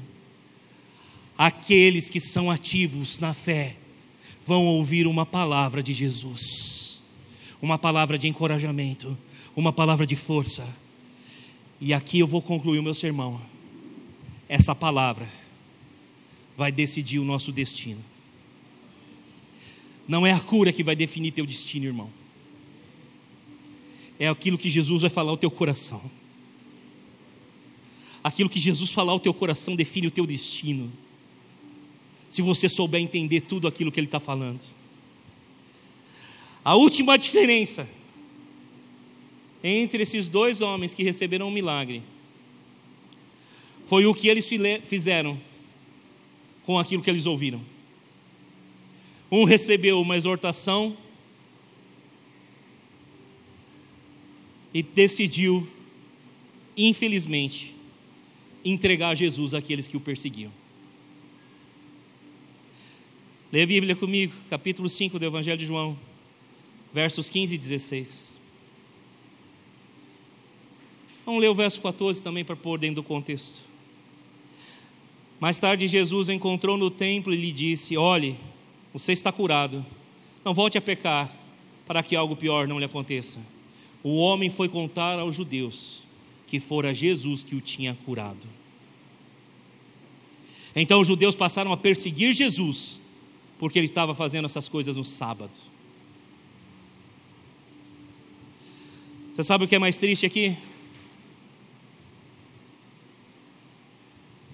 [1.37, 3.77] aqueles que são ativos na fé
[4.45, 6.99] vão ouvir uma palavra de Jesus,
[7.61, 9.15] uma palavra de encorajamento,
[9.55, 10.67] uma palavra de força.
[11.79, 13.39] E aqui eu vou concluir o meu sermão.
[14.49, 15.27] Essa palavra
[16.57, 18.03] vai decidir o nosso destino.
[20.07, 22.09] Não é a cura que vai definir teu destino, irmão.
[24.19, 26.01] É aquilo que Jesus vai falar ao teu coração.
[28.23, 30.91] Aquilo que Jesus falar ao teu coração define o teu destino
[32.29, 34.61] se você souber entender tudo aquilo que ele está falando.
[36.63, 37.87] A última diferença
[39.63, 42.03] entre esses dois homens que receberam um milagre
[43.85, 44.47] foi o que eles
[44.83, 45.39] fizeram
[46.65, 47.61] com aquilo que eles ouviram.
[49.31, 50.95] Um recebeu uma exortação
[54.73, 55.67] e decidiu,
[56.77, 57.75] infelizmente,
[58.63, 60.51] entregar Jesus àqueles que o perseguiam.
[63.51, 65.97] Leia a Bíblia comigo, capítulo 5 do Evangelho de João,
[66.93, 68.37] versos 15 e 16.
[71.25, 73.61] Vamos ler o verso 14 também para pôr dentro do contexto.
[75.39, 78.37] Mais tarde, Jesus encontrou no templo e lhe disse: Olhe,
[78.93, 79.85] você está curado,
[80.43, 81.33] não volte a pecar,
[81.85, 83.39] para que algo pior não lhe aconteça.
[84.03, 86.03] O homem foi contar aos judeus
[86.45, 88.47] que fora Jesus que o tinha curado.
[90.75, 92.99] Então os judeus passaram a perseguir Jesus
[93.57, 95.51] porque ele estava fazendo essas coisas no sábado.
[99.31, 100.57] Você sabe o que é mais triste aqui?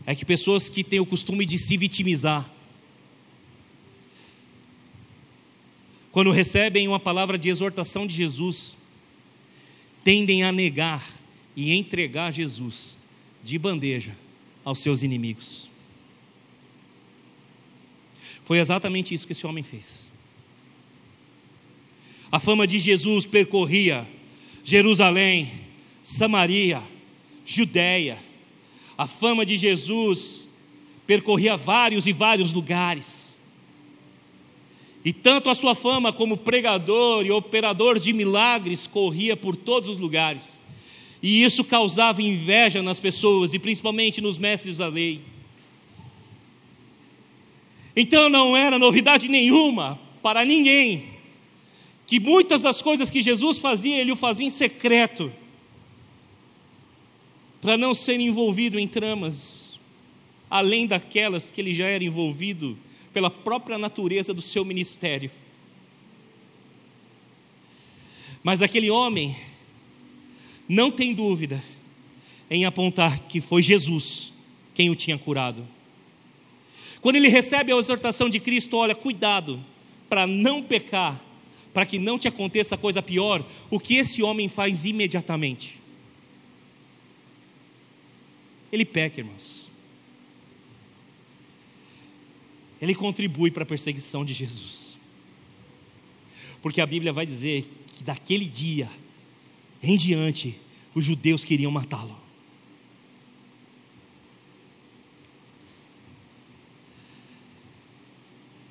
[0.05, 2.49] É que pessoas que têm o costume de se vitimizar,
[6.13, 8.77] quando recebem uma palavra de exortação de Jesus,
[10.03, 11.03] tendem a negar
[11.55, 12.99] e entregar Jesus
[13.43, 14.15] de bandeja
[14.63, 15.67] aos seus inimigos.
[18.45, 20.11] Foi exatamente isso que esse homem fez.
[22.31, 24.07] A fama de Jesus percorria
[24.63, 25.51] Jerusalém,
[26.03, 26.83] Samaria,
[27.43, 28.19] Judéia.
[28.95, 30.47] A fama de Jesus
[31.07, 33.32] percorria vários e vários lugares.
[35.05, 39.97] E tanto a sua fama como pregador e operador de milagres corria por todos os
[39.97, 40.63] lugares.
[41.21, 45.21] E isso causava inveja nas pessoas e principalmente nos mestres da lei.
[47.95, 51.13] Então não era novidade nenhuma para ninguém
[52.05, 55.31] que muitas das coisas que Jesus fazia, ele o fazia em secreto,
[57.61, 59.79] para não ser envolvido em tramas,
[60.49, 62.77] além daquelas que ele já era envolvido
[63.13, 65.29] pela própria natureza do seu ministério.
[68.43, 69.35] Mas aquele homem
[70.67, 71.63] não tem dúvida
[72.49, 74.33] em apontar que foi Jesus
[74.73, 75.65] quem o tinha curado.
[76.99, 79.63] Quando ele recebe a exortação de Cristo, olha, cuidado
[80.09, 81.21] para não pecar
[81.73, 85.79] para que não te aconteça coisa pior, o que esse homem faz imediatamente?
[88.71, 89.62] Ele peca, irmãos.
[92.83, 94.97] Ele contribui para a perseguição de Jesus.
[96.61, 97.67] Porque a Bíblia vai dizer
[97.97, 98.89] que daquele dia
[99.81, 100.59] em diante,
[100.95, 102.17] os judeus queriam matá-lo.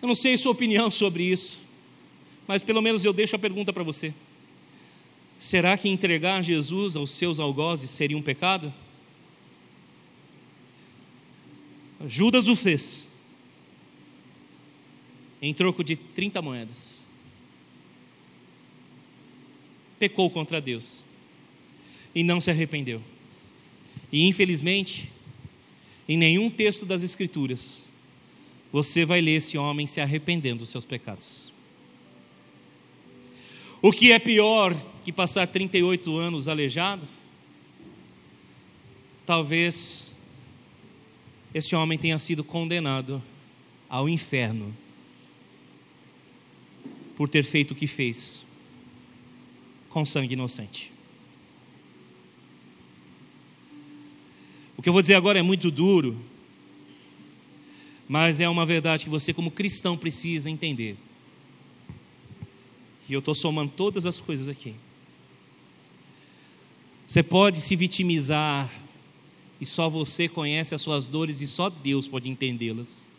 [0.01, 1.63] Eu não sei a sua opinião sobre isso
[2.47, 4.13] mas pelo menos eu deixo a pergunta para você:
[5.39, 8.73] será que entregar Jesus aos seus algozes seria um pecado?
[12.07, 13.07] Judas o fez,
[15.43, 17.01] em troco de 30 moedas.
[19.99, 21.05] Pecou contra Deus
[22.15, 23.03] e não se arrependeu.
[24.13, 25.11] E infelizmente,
[26.09, 27.89] em nenhum texto das Escrituras,
[28.71, 31.53] você vai ler esse homem se arrependendo dos seus pecados.
[33.81, 37.07] O que é pior que passar 38 anos aleijado?
[39.27, 40.13] Talvez
[41.53, 43.21] esse homem tenha sido condenado
[43.89, 44.75] ao inferno
[47.17, 48.43] por ter feito o que fez
[49.91, 50.91] com sangue inocente.
[54.77, 56.19] O que eu vou dizer agora é muito duro,
[58.09, 60.97] mas é uma verdade que você, como cristão, precisa entender.
[63.09, 64.75] E eu estou somando todas as coisas aqui.
[67.07, 68.73] Você pode se vitimizar,
[69.61, 73.12] e só você conhece as suas dores, e só Deus pode entendê-las.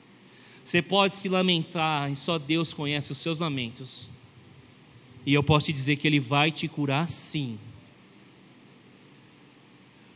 [0.64, 4.10] Você pode se lamentar, e só Deus conhece os seus lamentos.
[5.26, 7.60] E eu posso te dizer que Ele vai te curar sim.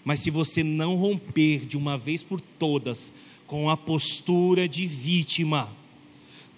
[0.06, 3.14] Mas se você não romper de uma vez por todas
[3.46, 5.70] com a postura de vítima,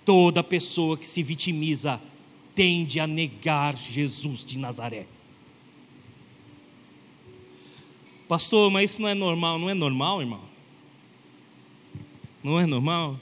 [0.06, 2.02] toda pessoa que se vitimiza
[2.54, 5.08] tende a negar Jesus de Nazaré.
[8.28, 10.42] Pastor, mas isso não é normal, não é normal, irmão?
[12.44, 13.20] Não é normal?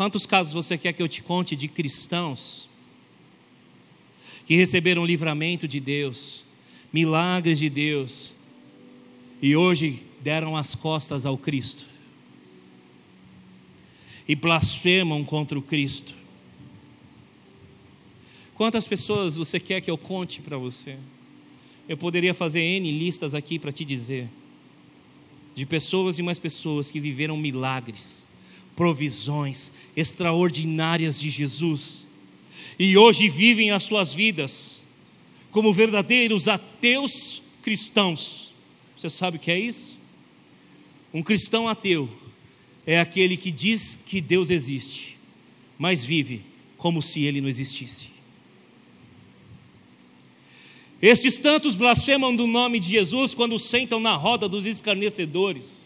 [0.00, 2.70] Quantos casos você quer que eu te conte de cristãos
[4.46, 6.42] que receberam livramento de Deus,
[6.90, 8.32] milagres de Deus,
[9.42, 11.84] e hoje deram as costas ao Cristo
[14.26, 16.14] e blasfemam contra o Cristo?
[18.54, 20.96] Quantas pessoas você quer que eu conte para você?
[21.86, 24.30] Eu poderia fazer N listas aqui para te dizer,
[25.54, 28.29] de pessoas e mais pessoas que viveram milagres,
[28.76, 32.06] provisões extraordinárias de Jesus,
[32.78, 34.80] e hoje vivem as suas vidas
[35.50, 38.52] como verdadeiros ateus cristãos.
[38.96, 39.98] Você sabe o que é isso?
[41.12, 42.08] Um cristão ateu
[42.86, 45.18] é aquele que diz que Deus existe,
[45.78, 46.42] mas vive
[46.76, 48.08] como se ele não existisse.
[51.02, 55.79] Estes tantos blasfemam do nome de Jesus quando sentam na roda dos escarnecedores.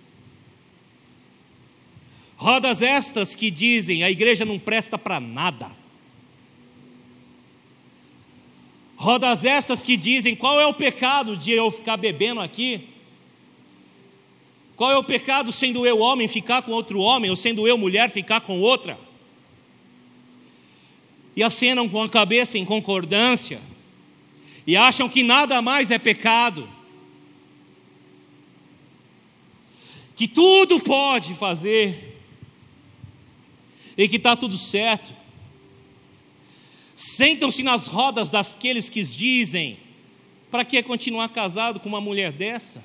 [2.37, 5.70] Rodas estas que dizem a igreja não presta para nada.
[8.97, 12.89] Rodas estas que dizem qual é o pecado de eu ficar bebendo aqui?
[14.76, 18.11] Qual é o pecado sendo eu homem ficar com outro homem, ou sendo eu mulher
[18.11, 18.99] ficar com outra?
[21.37, 23.61] E acenam com a cabeça em concordância
[24.66, 26.68] e acham que nada mais é pecado,
[30.16, 32.14] que tudo pode fazer
[33.97, 35.15] e que está tudo certo.
[36.97, 39.79] Sentam-se nas rodas daqueles que dizem:
[40.51, 42.83] para que continuar casado com uma mulher dessa?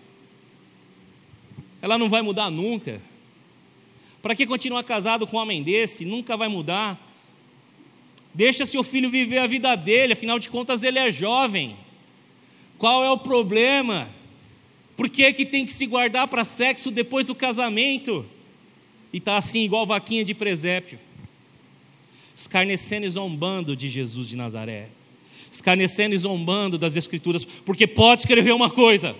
[1.82, 3.02] Ela não vai mudar nunca.
[4.22, 6.04] Para que continuar casado com um homem desse?
[6.04, 7.00] Nunca vai mudar.
[8.34, 11.76] Deixa seu filho viver a vida dele, afinal de contas ele é jovem.
[12.78, 14.10] Qual é o problema?
[14.96, 18.26] Por que, que tem que se guardar para sexo depois do casamento?
[19.12, 21.00] E está assim, igual vaquinha de presépio.
[22.36, 24.90] Escarnecendo e zombando de Jesus de Nazaré.
[25.52, 27.44] Escarnecendo e zombando das Escrituras.
[27.44, 29.16] Porque pode escrever uma coisa: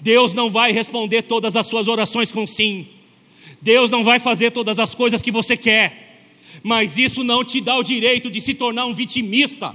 [0.00, 2.88] Deus não vai responder todas as suas orações com sim.
[3.60, 6.30] Deus não vai fazer todas as coisas que você quer,
[6.62, 9.74] mas isso não te dá o direito de se tornar um vitimista.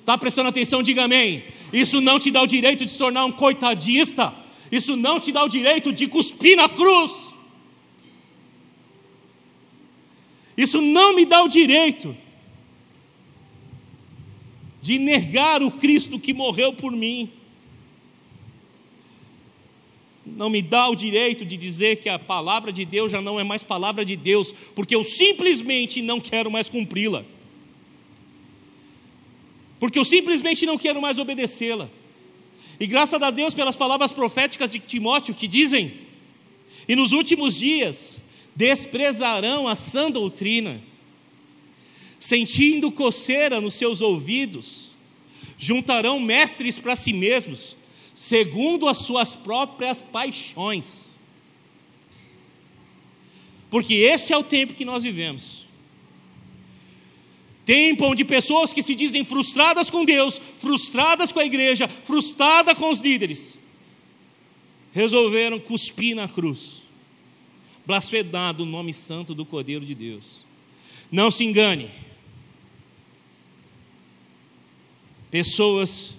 [0.00, 0.82] Está prestando atenção?
[0.82, 1.44] Diga amém.
[1.72, 4.34] Isso não te dá o direito de se tornar um coitadista.
[4.70, 7.25] Isso não te dá o direito de cuspir na cruz.
[10.56, 12.16] Isso não me dá o direito
[14.80, 17.30] de negar o Cristo que morreu por mim
[20.26, 23.44] não me dá o direito de dizer que a palavra de Deus já não é
[23.44, 27.24] mais palavra de Deus, porque eu simplesmente não quero mais cumpri-la.
[29.78, 31.88] Porque eu simplesmente não quero mais obedecê-la.
[32.80, 35.94] E graças a Deus pelas palavras proféticas de Timóteo que dizem:
[36.88, 38.22] E nos últimos dias
[38.56, 40.82] desprezarão a sã doutrina,
[42.18, 44.90] sentindo coceira nos seus ouvidos,
[45.58, 47.76] juntarão mestres para si mesmos
[48.16, 51.14] segundo as suas próprias paixões.
[53.68, 55.66] Porque esse é o tempo que nós vivemos.
[57.66, 62.90] Tempo onde pessoas que se dizem frustradas com Deus, frustradas com a igreja, frustradas com
[62.90, 63.58] os líderes,
[64.92, 66.80] resolveram cuspir na cruz,
[67.86, 70.44] blasfemar o nome santo do Cordeiro de Deus.
[71.10, 71.90] Não se engane.
[75.30, 76.14] Pessoas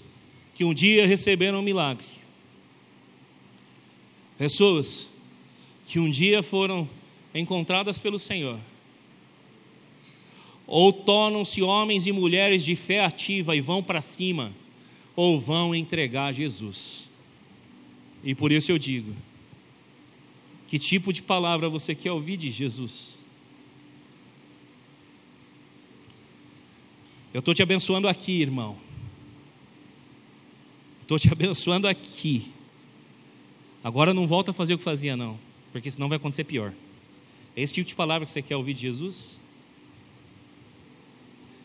[0.54, 2.06] que um dia receberam um milagre.
[4.38, 5.10] Pessoas
[5.86, 6.88] que um dia foram
[7.34, 8.60] encontradas pelo Senhor.
[10.66, 14.54] Ou tornam-se homens e mulheres de fé ativa e vão para cima,
[15.16, 17.10] ou vão entregar Jesus.
[18.24, 19.16] E por isso eu digo:
[20.68, 23.16] que tipo de palavra você quer ouvir de Jesus?
[27.34, 28.78] Eu estou te abençoando aqui, irmão.
[31.02, 32.52] Estou te abençoando aqui.
[33.82, 35.40] Agora não volta a fazer o que fazia, não,
[35.72, 36.74] porque senão vai acontecer pior.
[37.56, 39.38] É esse tipo de palavra que você quer ouvir de Jesus?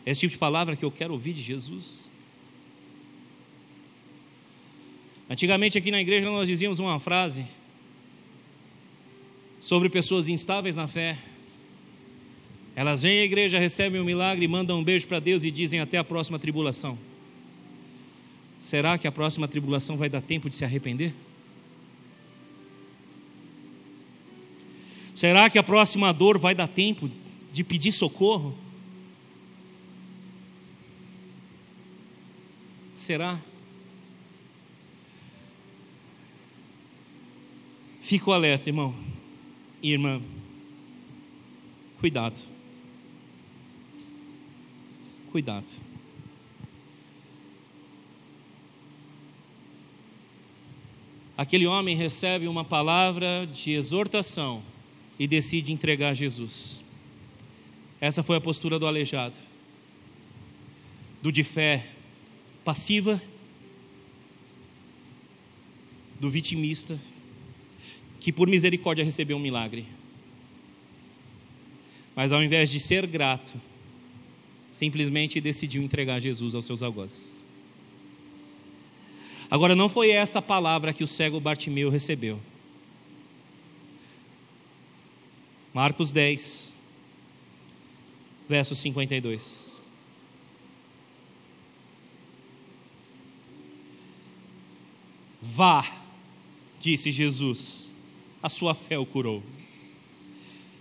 [0.05, 2.09] É esse tipo de palavra que eu quero ouvir de Jesus?
[5.29, 7.45] Antigamente aqui na igreja nós dizíamos uma frase
[9.63, 11.17] sobre pessoas instáveis na fé.
[12.75, 15.97] Elas vêm à igreja, recebem um milagre, mandam um beijo para Deus e dizem até
[15.97, 16.99] a próxima tribulação.
[18.59, 21.13] Será que a próxima tribulação vai dar tempo de se arrepender?
[25.15, 27.09] Será que a próxima dor vai dar tempo
[27.53, 28.57] de pedir socorro?
[32.91, 33.39] Será?
[38.01, 39.12] Fico alerta, irmão
[39.83, 40.21] irmã.
[41.99, 42.39] Cuidado.
[45.31, 45.93] Cuidado.
[51.43, 54.63] aquele homem recebe uma palavra de exortação
[55.19, 56.81] e decide entregar Jesus.
[57.99, 59.39] Essa foi a postura do aleijado,
[61.21, 61.89] do de fé
[62.63, 63.21] passiva,
[66.19, 66.99] do vitimista,
[68.23, 69.85] que por misericórdia recebeu um milagre.
[72.15, 73.59] Mas ao invés de ser grato,
[74.71, 77.37] simplesmente decidiu entregar Jesus aos seus algozes.
[79.51, 82.39] Agora, não foi essa palavra que o cego Bartimeu recebeu.
[85.73, 86.71] Marcos 10,
[88.47, 89.75] verso 52.
[95.41, 95.85] Vá,
[96.79, 97.92] disse Jesus,
[98.43, 99.41] a sua fé o curou.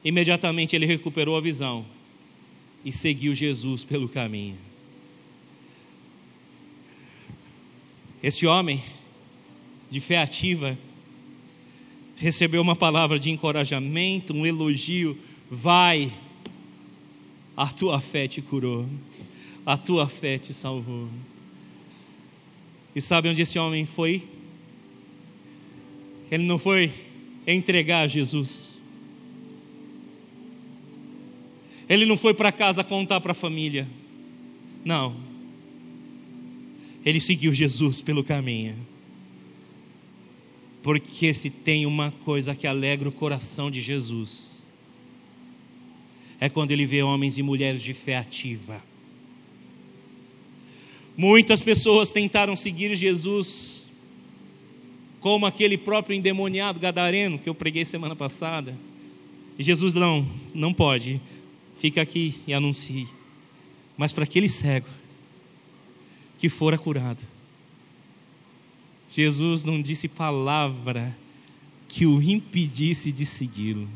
[0.04, 1.86] Imediatamente ele recuperou a visão
[2.84, 4.58] e seguiu Jesus pelo caminho.
[8.20, 8.82] Esse homem,
[9.88, 10.76] de fé ativa,
[12.16, 15.16] recebeu uma palavra de encorajamento, um elogio.
[15.48, 16.12] Vai,
[17.56, 18.88] a tua fé te curou,
[19.64, 21.08] a tua fé te salvou.
[22.94, 24.26] E sabe onde esse homem foi?
[26.30, 26.90] Ele não foi
[27.46, 28.76] entregar a Jesus.
[31.88, 33.88] Ele não foi para casa contar para a família.
[34.84, 35.16] Não.
[37.04, 38.76] Ele seguiu Jesus pelo caminho.
[40.82, 44.64] Porque se tem uma coisa que alegra o coração de Jesus,
[46.40, 48.82] é quando ele vê homens e mulheres de fé ativa.
[51.16, 53.88] Muitas pessoas tentaram seguir Jesus,
[55.22, 58.76] como aquele próprio endemoniado gadareno que eu preguei semana passada.
[59.56, 61.20] E Jesus não, não pode,
[61.80, 63.06] fica aqui e anuncie.
[63.96, 64.88] Mas para aquele cego
[66.38, 67.22] que fora curado,
[69.08, 71.16] Jesus não disse palavra
[71.86, 73.88] que o impedisse de segui-lo.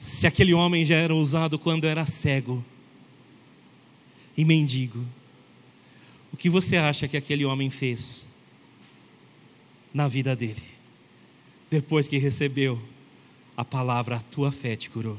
[0.00, 2.64] Se aquele homem já era ousado quando era cego
[4.36, 5.06] e mendigo,
[6.36, 8.28] o que você acha que aquele homem fez
[9.94, 10.62] na vida dele,
[11.70, 12.78] depois que recebeu
[13.56, 15.16] a palavra, a tua fé te curou?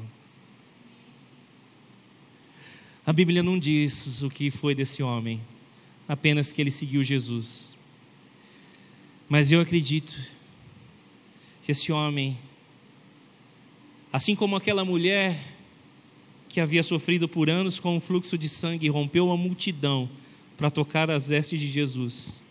[3.04, 5.40] A Bíblia não diz o que foi desse homem
[6.06, 7.76] apenas que ele seguiu Jesus.
[9.28, 10.16] Mas eu acredito
[11.64, 12.38] que esse homem,
[14.12, 15.36] assim como aquela mulher
[16.48, 20.08] que havia sofrido por anos com um fluxo de sangue, rompeu a multidão
[20.58, 22.42] para tocar as vestes de Jesus,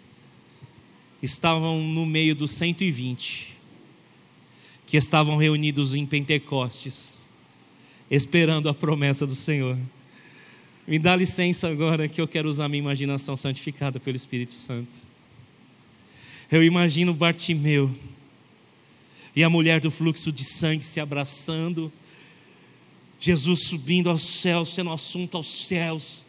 [1.21, 3.57] estavam no meio dos 120
[4.85, 7.27] que estavam reunidos em Pentecostes,
[8.09, 9.77] esperando a promessa do Senhor.
[10.87, 14.95] Me dá licença agora que eu quero usar minha imaginação santificada pelo Espírito Santo.
[16.49, 17.93] Eu imagino Bartimeu
[19.35, 21.91] e a mulher do fluxo de sangue se abraçando,
[23.19, 26.25] Jesus subindo aos céus, sendo assunto aos céus,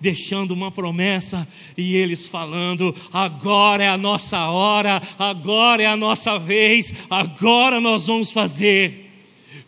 [0.00, 1.46] deixando uma promessa
[1.76, 8.06] e eles falando: agora é a nossa hora, agora é a nossa vez, agora nós
[8.06, 9.10] vamos fazer,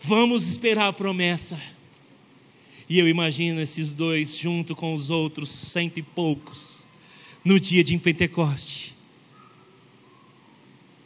[0.00, 1.60] vamos esperar a promessa.
[2.88, 6.86] E eu imagino esses dois, junto com os outros cento e poucos,
[7.44, 8.96] no dia de Pentecoste.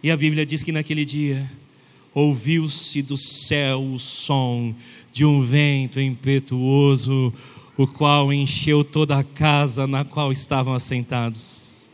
[0.03, 1.51] E a Bíblia diz que naquele dia
[2.15, 4.75] ouviu-se do céu o som
[5.13, 7.33] de um vento impetuoso,
[7.77, 11.91] o qual encheu toda a casa na qual estavam assentados.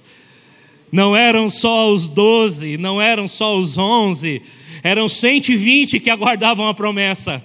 [0.93, 4.43] Não eram só os doze, não eram só os onze,
[4.83, 7.43] eram cento e vinte que aguardavam a promessa.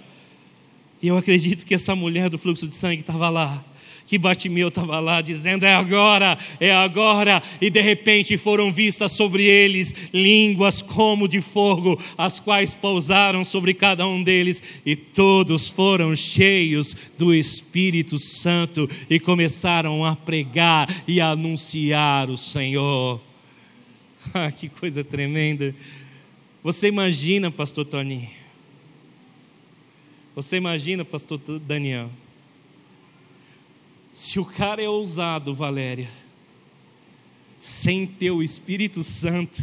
[1.02, 3.64] E eu acredito que essa mulher do fluxo de sangue estava lá,
[4.06, 7.42] que Bartimeu estava lá dizendo: é agora, é agora.
[7.60, 13.74] E de repente foram vistas sobre eles línguas como de fogo, as quais pousaram sobre
[13.74, 21.20] cada um deles, e todos foram cheios do Espírito Santo e começaram a pregar e
[21.20, 23.22] a anunciar o Senhor.
[24.34, 25.74] Ah, que coisa tremenda!
[26.64, 28.28] Você imagina, Pastor Tony?
[30.36, 32.10] Você imagina, pastor Daniel?
[34.16, 36.10] Se o cara é ousado, Valéria,
[37.60, 39.62] sem ter o Espírito Santo,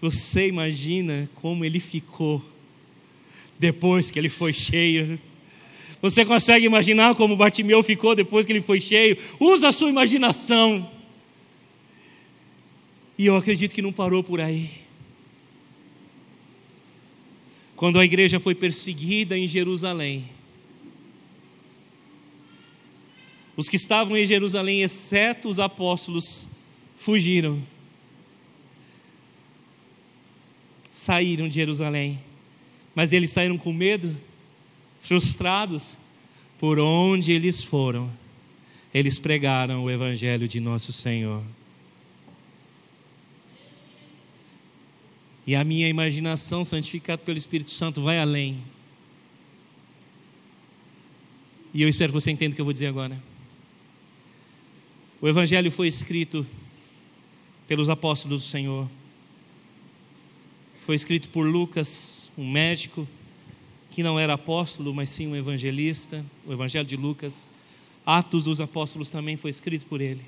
[0.00, 2.42] você imagina como ele ficou
[3.58, 5.20] depois que ele foi cheio?
[6.00, 9.18] Você consegue imaginar como Bartimeu ficou depois que ele foi cheio?
[9.38, 10.90] Usa a sua imaginação.
[13.18, 14.88] E eu acredito que não parou por aí.
[17.78, 20.28] quando a igreja foi perseguida em Jerusalém.
[23.58, 26.48] Os que estavam em Jerusalém, exceto os apóstolos,
[26.96, 27.60] fugiram.
[30.92, 32.20] Saíram de Jerusalém.
[32.94, 34.16] Mas eles saíram com medo,
[35.00, 35.98] frustrados.
[36.56, 38.08] Por onde eles foram,
[38.94, 41.42] eles pregaram o Evangelho de nosso Senhor.
[45.44, 48.62] E a minha imaginação, santificada pelo Espírito Santo, vai além.
[51.74, 53.20] E eu espero que você entenda o que eu vou dizer agora.
[55.20, 56.46] O Evangelho foi escrito
[57.66, 58.88] pelos apóstolos do Senhor.
[60.86, 63.06] Foi escrito por Lucas, um médico,
[63.90, 66.24] que não era apóstolo, mas sim um evangelista.
[66.46, 67.48] O Evangelho de Lucas.
[68.06, 70.24] Atos dos Apóstolos também foi escrito por ele.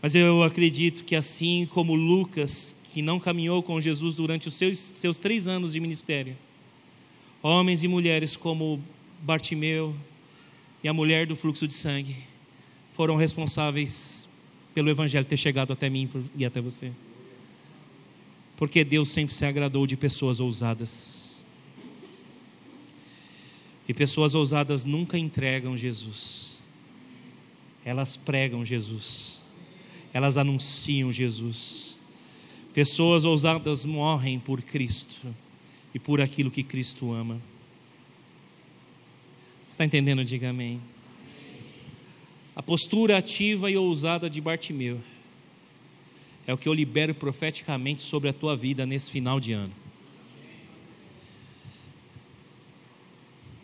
[0.00, 4.78] Mas eu acredito que assim como Lucas que não caminhou com Jesus durante os seus,
[4.78, 6.36] seus três anos de ministério.
[7.42, 8.80] Homens e mulheres como
[9.20, 9.94] Bartimeu
[10.84, 12.31] e a mulher do fluxo de sangue
[12.92, 14.28] foram responsáveis
[14.74, 16.92] pelo Evangelho ter chegado até mim e até você.
[18.56, 21.22] Porque Deus sempre se agradou de pessoas ousadas.
[23.88, 26.52] E pessoas ousadas nunca entregam Jesus.
[27.84, 29.42] elas pregam Jesus,
[30.12, 31.98] elas anunciam Jesus.
[32.72, 35.34] Pessoas ousadas morrem por Cristo
[35.94, 37.40] e por aquilo que Cristo ama.
[39.68, 40.24] Está entendendo?
[40.24, 40.80] Diga amém.
[42.54, 45.00] A postura ativa e ousada de Bartimeu
[46.46, 49.72] é o que eu libero profeticamente sobre a tua vida nesse final de ano.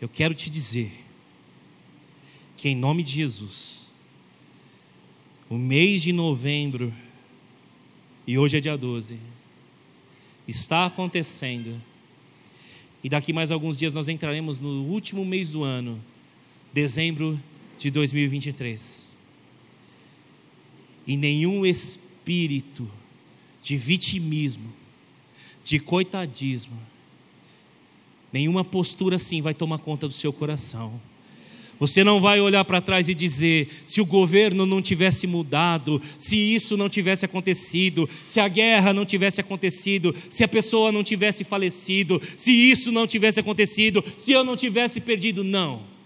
[0.01, 0.91] Eu quero te dizer
[2.55, 3.89] que, em nome de Jesus,
[5.49, 6.93] o mês de novembro,
[8.25, 9.19] e hoje é dia 12,
[10.47, 11.81] está acontecendo,
[13.03, 16.01] e daqui mais alguns dias nós entraremos no último mês do ano,
[16.73, 17.39] dezembro
[17.79, 19.09] de 2023.
[21.07, 22.87] E nenhum espírito
[23.63, 24.71] de vitimismo,
[25.63, 26.77] de coitadismo,
[28.31, 31.01] nenhuma postura assim vai tomar conta do seu coração.
[31.79, 36.35] Você não vai olhar para trás e dizer: se o governo não tivesse mudado, se
[36.35, 41.45] isso não tivesse acontecido, se a guerra não tivesse acontecido, se a pessoa não tivesse
[41.45, 45.41] falecido, se isso não tivesse acontecido, se eu não tivesse perdido.
[45.41, 45.98] Não.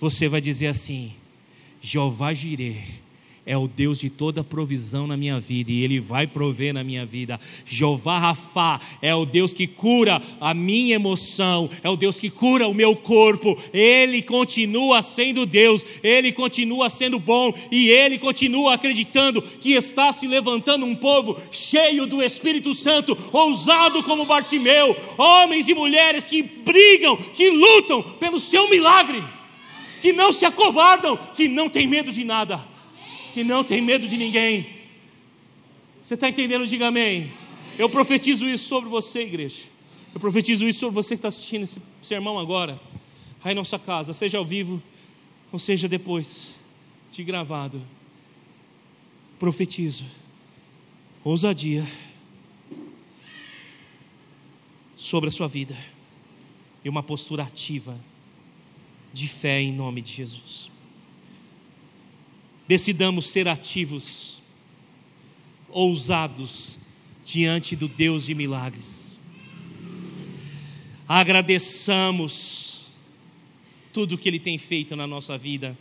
[0.00, 1.12] Você vai dizer assim:
[1.80, 2.84] Jeová Jireh
[3.48, 7.06] é o Deus de toda provisão na minha vida e Ele vai prover na minha
[7.06, 7.40] vida.
[7.64, 12.68] Jeová Rafá é o Deus que cura a minha emoção, é o Deus que cura
[12.68, 13.58] o meu corpo.
[13.72, 20.26] Ele continua sendo Deus, Ele continua sendo bom e Ele continua acreditando que está se
[20.26, 27.16] levantando um povo cheio do Espírito Santo, ousado como Bartimeu, homens e mulheres que brigam,
[27.16, 29.22] que lutam pelo seu milagre,
[30.00, 32.78] que não se acovardam, que não têm medo de nada
[33.32, 34.66] que não tem medo de ninguém.
[36.00, 36.66] Você está entendendo?
[36.66, 37.32] Diga amém.
[37.78, 39.62] Eu profetizo isso sobre você, igreja.
[40.12, 42.80] Eu profetizo isso sobre você que está assistindo esse sermão agora,
[43.44, 44.82] aí na nossa casa, seja ao vivo
[45.52, 46.54] ou seja depois
[47.12, 47.80] de gravado.
[49.38, 50.04] Profetizo
[51.22, 51.86] ousadia
[54.96, 55.76] sobre a sua vida
[56.84, 57.96] e uma postura ativa
[59.12, 60.70] de fé em nome de Jesus
[62.68, 64.42] decidamos ser ativos,
[65.70, 66.78] ousados
[67.24, 69.18] diante do Deus de milagres.
[71.08, 72.86] Agradeçamos
[73.90, 75.76] tudo que Ele tem feito na nossa vida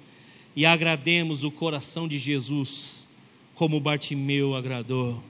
[0.55, 3.05] e agrademos o coração de Jesus,
[3.53, 5.21] como Bartimeu agradou,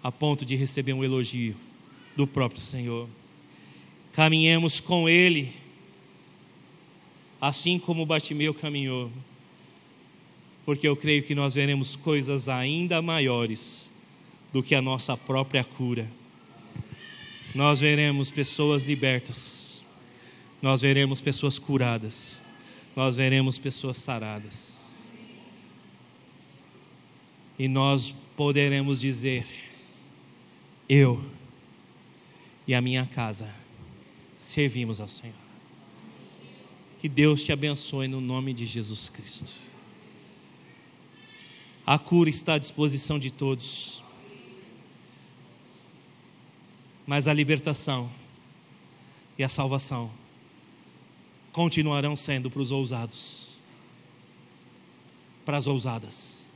[0.00, 1.56] a ponto de receber um elogio
[2.14, 3.08] do próprio Senhor.
[4.12, 5.52] Caminhemos com Ele,
[7.46, 9.10] assim como Bartimeu caminhou
[10.64, 13.90] porque eu creio que nós veremos coisas ainda maiores
[14.52, 16.08] do que a nossa própria cura.
[17.54, 19.82] Nós veremos pessoas libertas,
[20.62, 22.40] nós veremos pessoas curadas,
[22.96, 24.94] nós veremos pessoas saradas.
[27.58, 29.46] E nós poderemos dizer:
[30.88, 31.22] Eu
[32.66, 33.54] e a minha casa
[34.38, 35.43] servimos ao Senhor.
[37.04, 39.52] Que Deus te abençoe no nome de Jesus Cristo.
[41.84, 44.02] A cura está à disposição de todos.
[47.06, 48.10] Mas a libertação
[49.36, 50.10] e a salvação
[51.52, 53.50] continuarão sendo para os ousados,
[55.44, 56.46] para as ousadas,